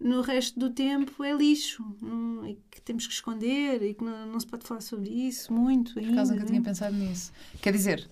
[0.00, 4.26] no resto do tempo é lixo hum, e que temos que esconder e que não,
[4.26, 6.10] não se pode falar sobre isso muito ainda.
[6.10, 7.32] Por causa nunca tinha pensado nisso.
[7.60, 8.08] Quer dizer,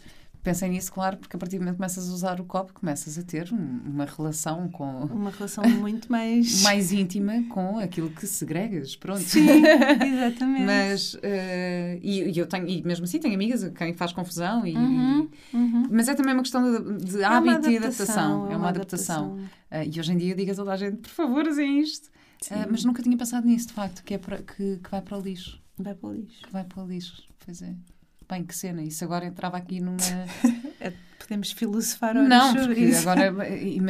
[0.46, 3.18] pensei nisso, claro, porque a partir do momento que começas a usar o copo, começas
[3.18, 5.06] a ter uma relação com.
[5.06, 6.62] Uma relação muito mais.
[6.62, 9.22] mais íntima com aquilo que segregas, pronto.
[9.22, 9.44] Sim,
[10.06, 10.64] exatamente.
[10.64, 11.14] mas.
[11.14, 14.76] Uh, e, e, eu tenho, e mesmo assim tenho amigas a quem faz confusão, e,
[14.76, 15.88] uhum, uhum.
[15.90, 18.48] mas é também uma questão de, de é hábito e adaptação.
[18.48, 19.32] É uma adaptação.
[19.34, 19.90] adaptação.
[19.90, 22.06] Uh, e hoje em dia eu digo a toda a gente, por favor, usem isto.
[22.44, 25.18] Uh, mas nunca tinha pensado nisso, de facto, que, é para, que, que vai para
[25.18, 25.60] o lixo.
[25.76, 26.42] Vai para o lixo.
[26.44, 27.74] Que vai para o lixo, pois é.
[28.28, 29.96] Bem, que cena, isso agora entrava aqui numa.
[30.78, 33.08] É, podemos filosofar horas Não, sobre isso.
[33.08, 33.80] agora, é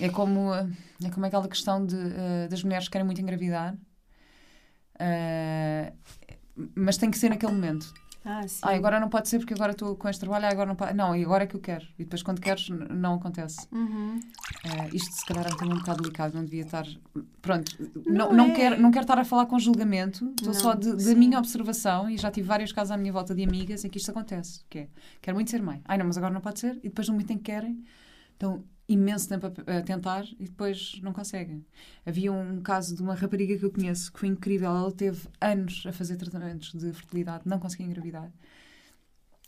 [0.00, 3.74] é como, é como aquela questão de, uh, das mulheres que querem muito engravidar,
[4.94, 5.92] uh,
[6.74, 7.92] mas tem que ser naquele momento.
[8.30, 8.60] Ah, sim.
[8.60, 10.92] Ah, agora não pode ser porque agora estou com este trabalho, ah, agora não pode.
[10.92, 11.86] Não, e agora é que eu quero.
[11.98, 13.66] E depois quando queres, não acontece.
[13.72, 14.20] Uhum.
[14.66, 16.86] Uh, isto se calhar é um tema um bocado delicado, não devia estar.
[17.40, 17.72] Pronto,
[18.04, 18.54] não, não, não, é.
[18.54, 22.30] quero, não quero estar a falar com julgamento, estou só da minha observação e já
[22.30, 24.62] tive vários casos à minha volta de amigas em que isto acontece.
[24.68, 24.88] Que é,
[25.22, 25.80] quero muito ser mãe.
[25.86, 26.76] Ai não, mas agora não pode ser.
[26.82, 27.82] E depois no momento em que querem,
[28.36, 31.64] então imenso tempo a, tentar e depois não conseguem.
[32.06, 34.70] Havia um caso de uma rapariga que eu conheço que foi incrível.
[34.70, 38.32] Ela teve anos a fazer tratamentos de fertilidade, não conseguia engravidar.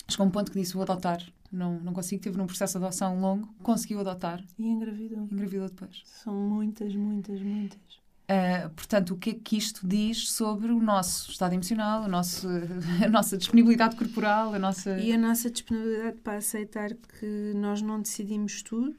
[0.09, 1.23] Chegou um ponto que disse: Vou adotar.
[1.51, 2.23] Não, não consigo.
[2.23, 4.45] Teve num processo de adoção longo, conseguiu adotar.
[4.59, 5.29] E engravidou.
[5.31, 6.03] Engravidou depois.
[6.05, 8.01] São muitas, muitas, muitas.
[8.31, 12.47] Uh, portanto, o que é que isto diz sobre o nosso estado emocional, o nosso,
[13.05, 14.97] a nossa disponibilidade corporal, a nossa...
[15.01, 18.95] E a nossa disponibilidade para aceitar que nós não decidimos tudo,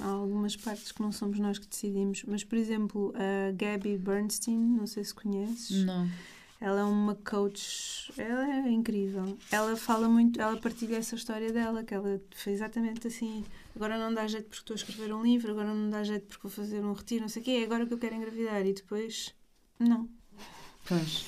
[0.00, 4.58] Há algumas partes que não somos nós que decidimos, mas, por exemplo, a Gabby Bernstein,
[4.58, 5.84] não sei se conheces.
[5.84, 6.08] Não.
[6.60, 9.38] Ela é uma coach, ela é incrível.
[9.50, 13.42] Ela fala muito, ela partilha essa história dela, que ela fez exatamente assim.
[13.74, 16.46] Agora não dá jeito porque estou a escrever um livro, agora não dá jeito porque
[16.46, 18.66] vou fazer um retiro, não sei o quê, é agora que eu quero engravidar.
[18.66, 19.34] E depois,
[19.78, 20.06] não.
[20.86, 21.24] Pois.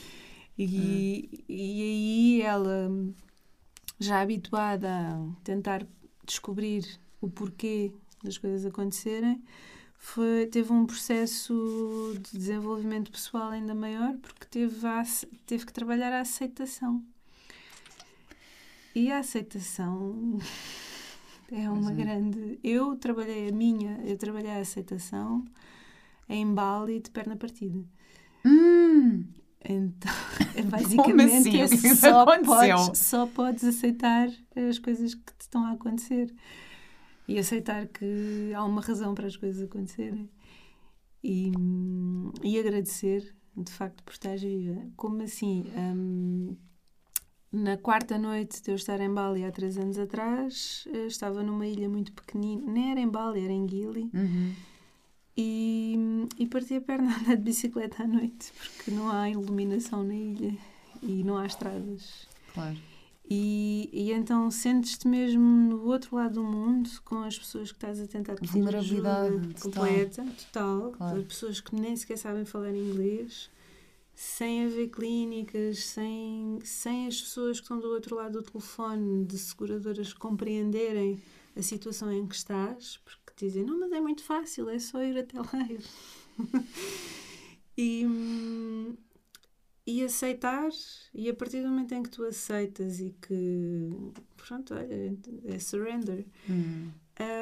[0.59, 1.45] E, hum.
[1.49, 2.91] e aí ela,
[3.99, 5.87] já habituada a tentar
[6.27, 7.91] descobrir o porquê
[8.23, 9.43] das coisas acontecerem,
[9.97, 15.05] foi, teve um processo de desenvolvimento pessoal ainda maior porque teve, a,
[15.47, 17.05] teve que trabalhar a aceitação.
[18.95, 20.39] E a aceitação
[21.53, 21.95] é uma é.
[21.95, 22.59] grande.
[22.65, 25.45] Eu trabalhei a minha, eu trabalhei a aceitação
[26.29, 27.83] em Bali de perna partida.
[28.45, 29.25] Hum.
[29.65, 30.13] Então,
[30.57, 31.95] é basicamente assim?
[31.95, 36.35] só, podes, só podes aceitar as coisas que te estão a acontecer
[37.27, 40.29] e aceitar que há uma razão para as coisas acontecerem
[41.23, 41.53] e,
[42.43, 44.81] e agradecer de facto, por estar viva.
[44.97, 45.65] Como assim?
[45.77, 46.57] Um,
[47.53, 51.89] na quarta noite de eu estar em Bali há três anos atrás, estava numa ilha
[51.89, 54.11] muito pequenina, nem era em Bali, era em Gili.
[54.15, 54.55] Uhum.
[55.37, 55.97] E,
[56.39, 60.15] e parti a perna a andar de bicicleta à noite, porque não há iluminação na
[60.15, 60.57] ilha
[61.03, 62.27] e não há estradas.
[62.55, 62.79] Claro.
[63.29, 68.01] E, e então sentes-te mesmo no outro lado do mundo com as pessoas que estás
[68.01, 71.23] a tentar pedir Vulnerabilidade ajuda completa, total, claro.
[71.23, 73.49] pessoas que nem sequer sabem falar inglês,
[74.15, 79.39] sem haver clínicas, sem, sem as pessoas que estão do outro lado do telefone de
[79.39, 81.23] seguradoras compreenderem
[81.57, 85.19] a situação em que estás, porque dizem, não, mas é muito fácil, é só ir
[85.19, 85.69] até lá.
[87.77, 88.07] e
[90.13, 90.69] aceitar,
[91.15, 93.91] e a partir do momento em que tu aceitas e que,
[94.37, 96.91] pronto, olha, é surrender, hum.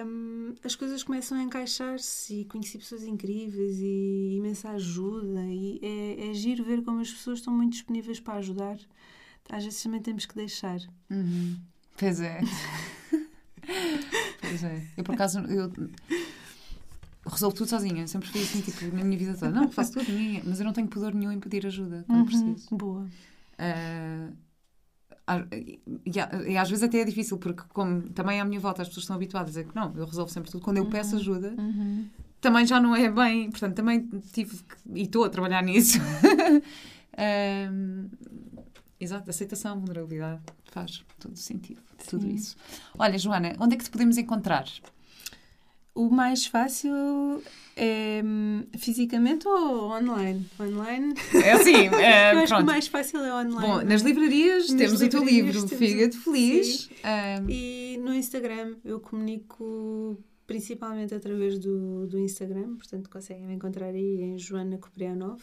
[0.07, 6.31] um, as coisas começam a encaixar-se e conheci pessoas incríveis e imensa ajuda e é,
[6.31, 8.79] é giro ver como as pessoas estão muito disponíveis para ajudar.
[9.49, 10.79] Às vezes também temos que deixar.
[11.11, 11.59] Uhum.
[11.97, 12.41] Pois é.
[14.41, 14.87] pois é.
[14.97, 15.73] Eu, por acaso, eu
[17.31, 18.07] resolvo tudo sozinha.
[18.07, 19.51] Sempre fui assim, tipo, na minha vida toda.
[19.51, 20.07] Não, faço tudo,
[20.45, 22.77] mas eu não tenho pudor nenhum em pedir ajuda quando uhum, preciso.
[22.77, 23.09] Boa.
[23.59, 24.37] Uh,
[26.05, 29.17] e, às vezes até é difícil, porque como também à minha volta as pessoas estão
[29.17, 30.63] habituadas a que não, eu resolvo sempre tudo.
[30.63, 32.07] Quando eu peço uhum, ajuda, uhum.
[32.41, 33.51] também já não é bem.
[33.51, 35.99] Portanto, também tive que, e estou a trabalhar nisso.
[37.73, 38.09] um,
[38.99, 42.11] exato, aceitação, vulnerabilidade, faz todo sentido, Sim.
[42.11, 42.57] tudo isso.
[42.99, 44.67] Olha, Joana, onde é que te podemos encontrar?
[45.95, 47.43] O mais fácil
[47.77, 50.47] é hum, fisicamente ou online?
[50.59, 51.15] Online?
[51.35, 53.67] É assim, é, Eu acho que o mais fácil é online.
[53.67, 56.89] Bom, nas livrarias nas temos livrarias, o teu livro, Fígado Feliz.
[57.05, 57.51] Um...
[57.51, 60.17] E no Instagram eu comunico
[60.47, 65.41] principalmente através do, do Instagram, portanto conseguem me encontrar aí em Joana Coprianov.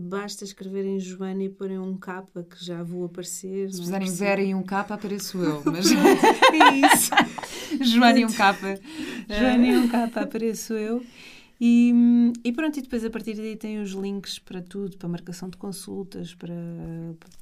[0.00, 3.72] Basta escreverem Joana e porem um capa que já vou aparecer.
[3.72, 5.60] Se fizerem Vera e um capa, apareço eu.
[5.66, 5.90] Mas...
[5.90, 7.10] é isso.
[7.82, 8.78] Joana e um capa.
[9.28, 11.04] Joana e um capa, apareço eu.
[11.60, 11.92] E,
[12.44, 15.56] e pronto, e depois a partir daí tem os links para tudo, para marcação de
[15.56, 16.54] consultas, para,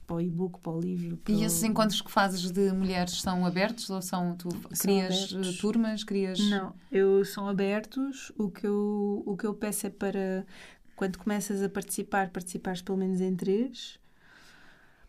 [0.07, 1.19] para o e-book, para o livro.
[1.19, 1.67] Para e esses o...
[1.67, 5.59] encontros que fazes de mulheres são abertos ou são tu são crias abertos.
[5.59, 6.39] turmas, crias?
[6.49, 8.33] Não, eu são abertos.
[8.39, 10.47] O que eu o que eu peço é para
[10.97, 14.01] quando começas a participar, participares pelo menos em três,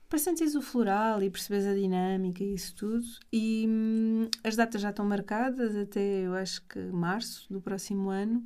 [0.09, 3.05] para sentires o floral e perceberes a dinâmica e isso tudo.
[3.31, 8.43] E hum, as datas já estão marcadas até, eu acho que março do próximo ano.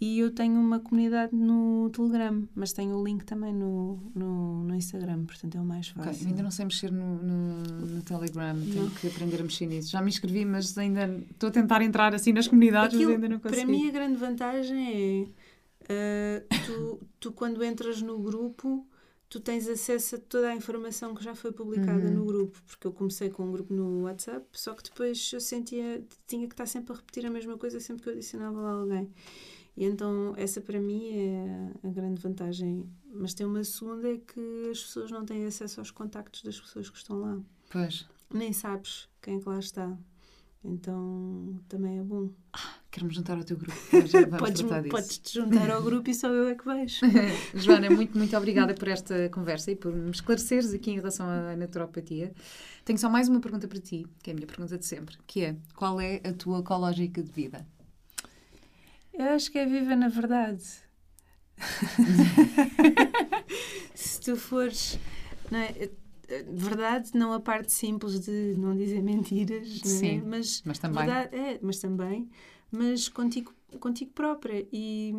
[0.00, 4.74] E eu tenho uma comunidade no Telegram, mas tenho o link também no, no, no
[4.74, 6.10] Instagram, portanto é o mais fácil.
[6.10, 9.90] Okay, ainda não sei mexer no, no, no Telegram, tenho que aprender a mexer nisso.
[9.90, 13.28] Já me inscrevi, mas ainda estou a tentar entrar assim nas comunidades, Aquilo, mas ainda
[13.28, 13.60] não consigo.
[13.60, 15.26] Para mim a grande vantagem é
[15.82, 18.86] Uh, tu, tu, quando entras no grupo,
[19.28, 22.14] tu tens acesso a toda a informação que já foi publicada uhum.
[22.14, 26.04] no grupo, porque eu comecei com um grupo no WhatsApp, só que depois eu sentia,
[26.26, 29.10] tinha que estar sempre a repetir a mesma coisa sempre que eu adicionava lá alguém.
[29.76, 32.86] E então, essa para mim é a grande vantagem.
[33.06, 36.90] Mas tem uma segunda: é que as pessoas não têm acesso aos contactos das pessoas
[36.90, 37.40] que estão lá.
[37.70, 38.06] Pois.
[38.32, 39.96] Nem sabes quem é que lá está.
[40.62, 42.30] Então também é bom.
[42.52, 43.74] Ah, Quero-me juntar ao teu grupo.
[44.38, 47.00] podes, podes te juntar ao grupo e só eu é que vejo.
[47.56, 51.56] Joana, muito, muito obrigada por esta conversa e por me esclareceres aqui em relação à
[51.56, 52.34] naturopatia.
[52.84, 55.42] Tenho só mais uma pergunta para ti, que é a minha pergunta de sempre, que
[55.42, 57.66] é qual é a tua ecológica de vida?
[59.14, 60.62] Eu acho que é viva na verdade.
[63.94, 64.98] Se tu fores.
[65.50, 65.90] Não é?
[66.48, 69.86] verdade, não a parte simples de não dizer mentiras, é?
[69.86, 70.22] Sim, é?
[70.22, 71.04] mas, mas também.
[71.04, 72.30] Verdade, é, mas também,
[72.72, 75.14] mas contigo, contigo própria e,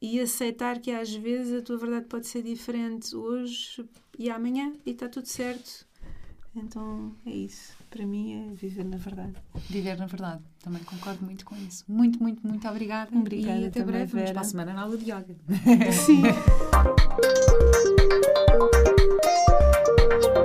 [0.00, 3.84] e aceitar que às vezes a tua verdade pode ser diferente hoje
[4.18, 5.86] e amanhã e está tudo certo.
[6.56, 7.76] Então é isso.
[7.90, 9.34] Para mim é viver na verdade.
[9.68, 10.42] Viver na verdade.
[10.62, 11.84] Também concordo muito com isso.
[11.88, 13.16] Muito, muito, muito obrigada.
[13.16, 13.58] Obrigada.
[13.58, 14.12] E até breve.
[14.12, 14.26] Vera.
[14.26, 15.36] Vamos para a semana na aula de yoga.
[15.92, 16.22] Sim.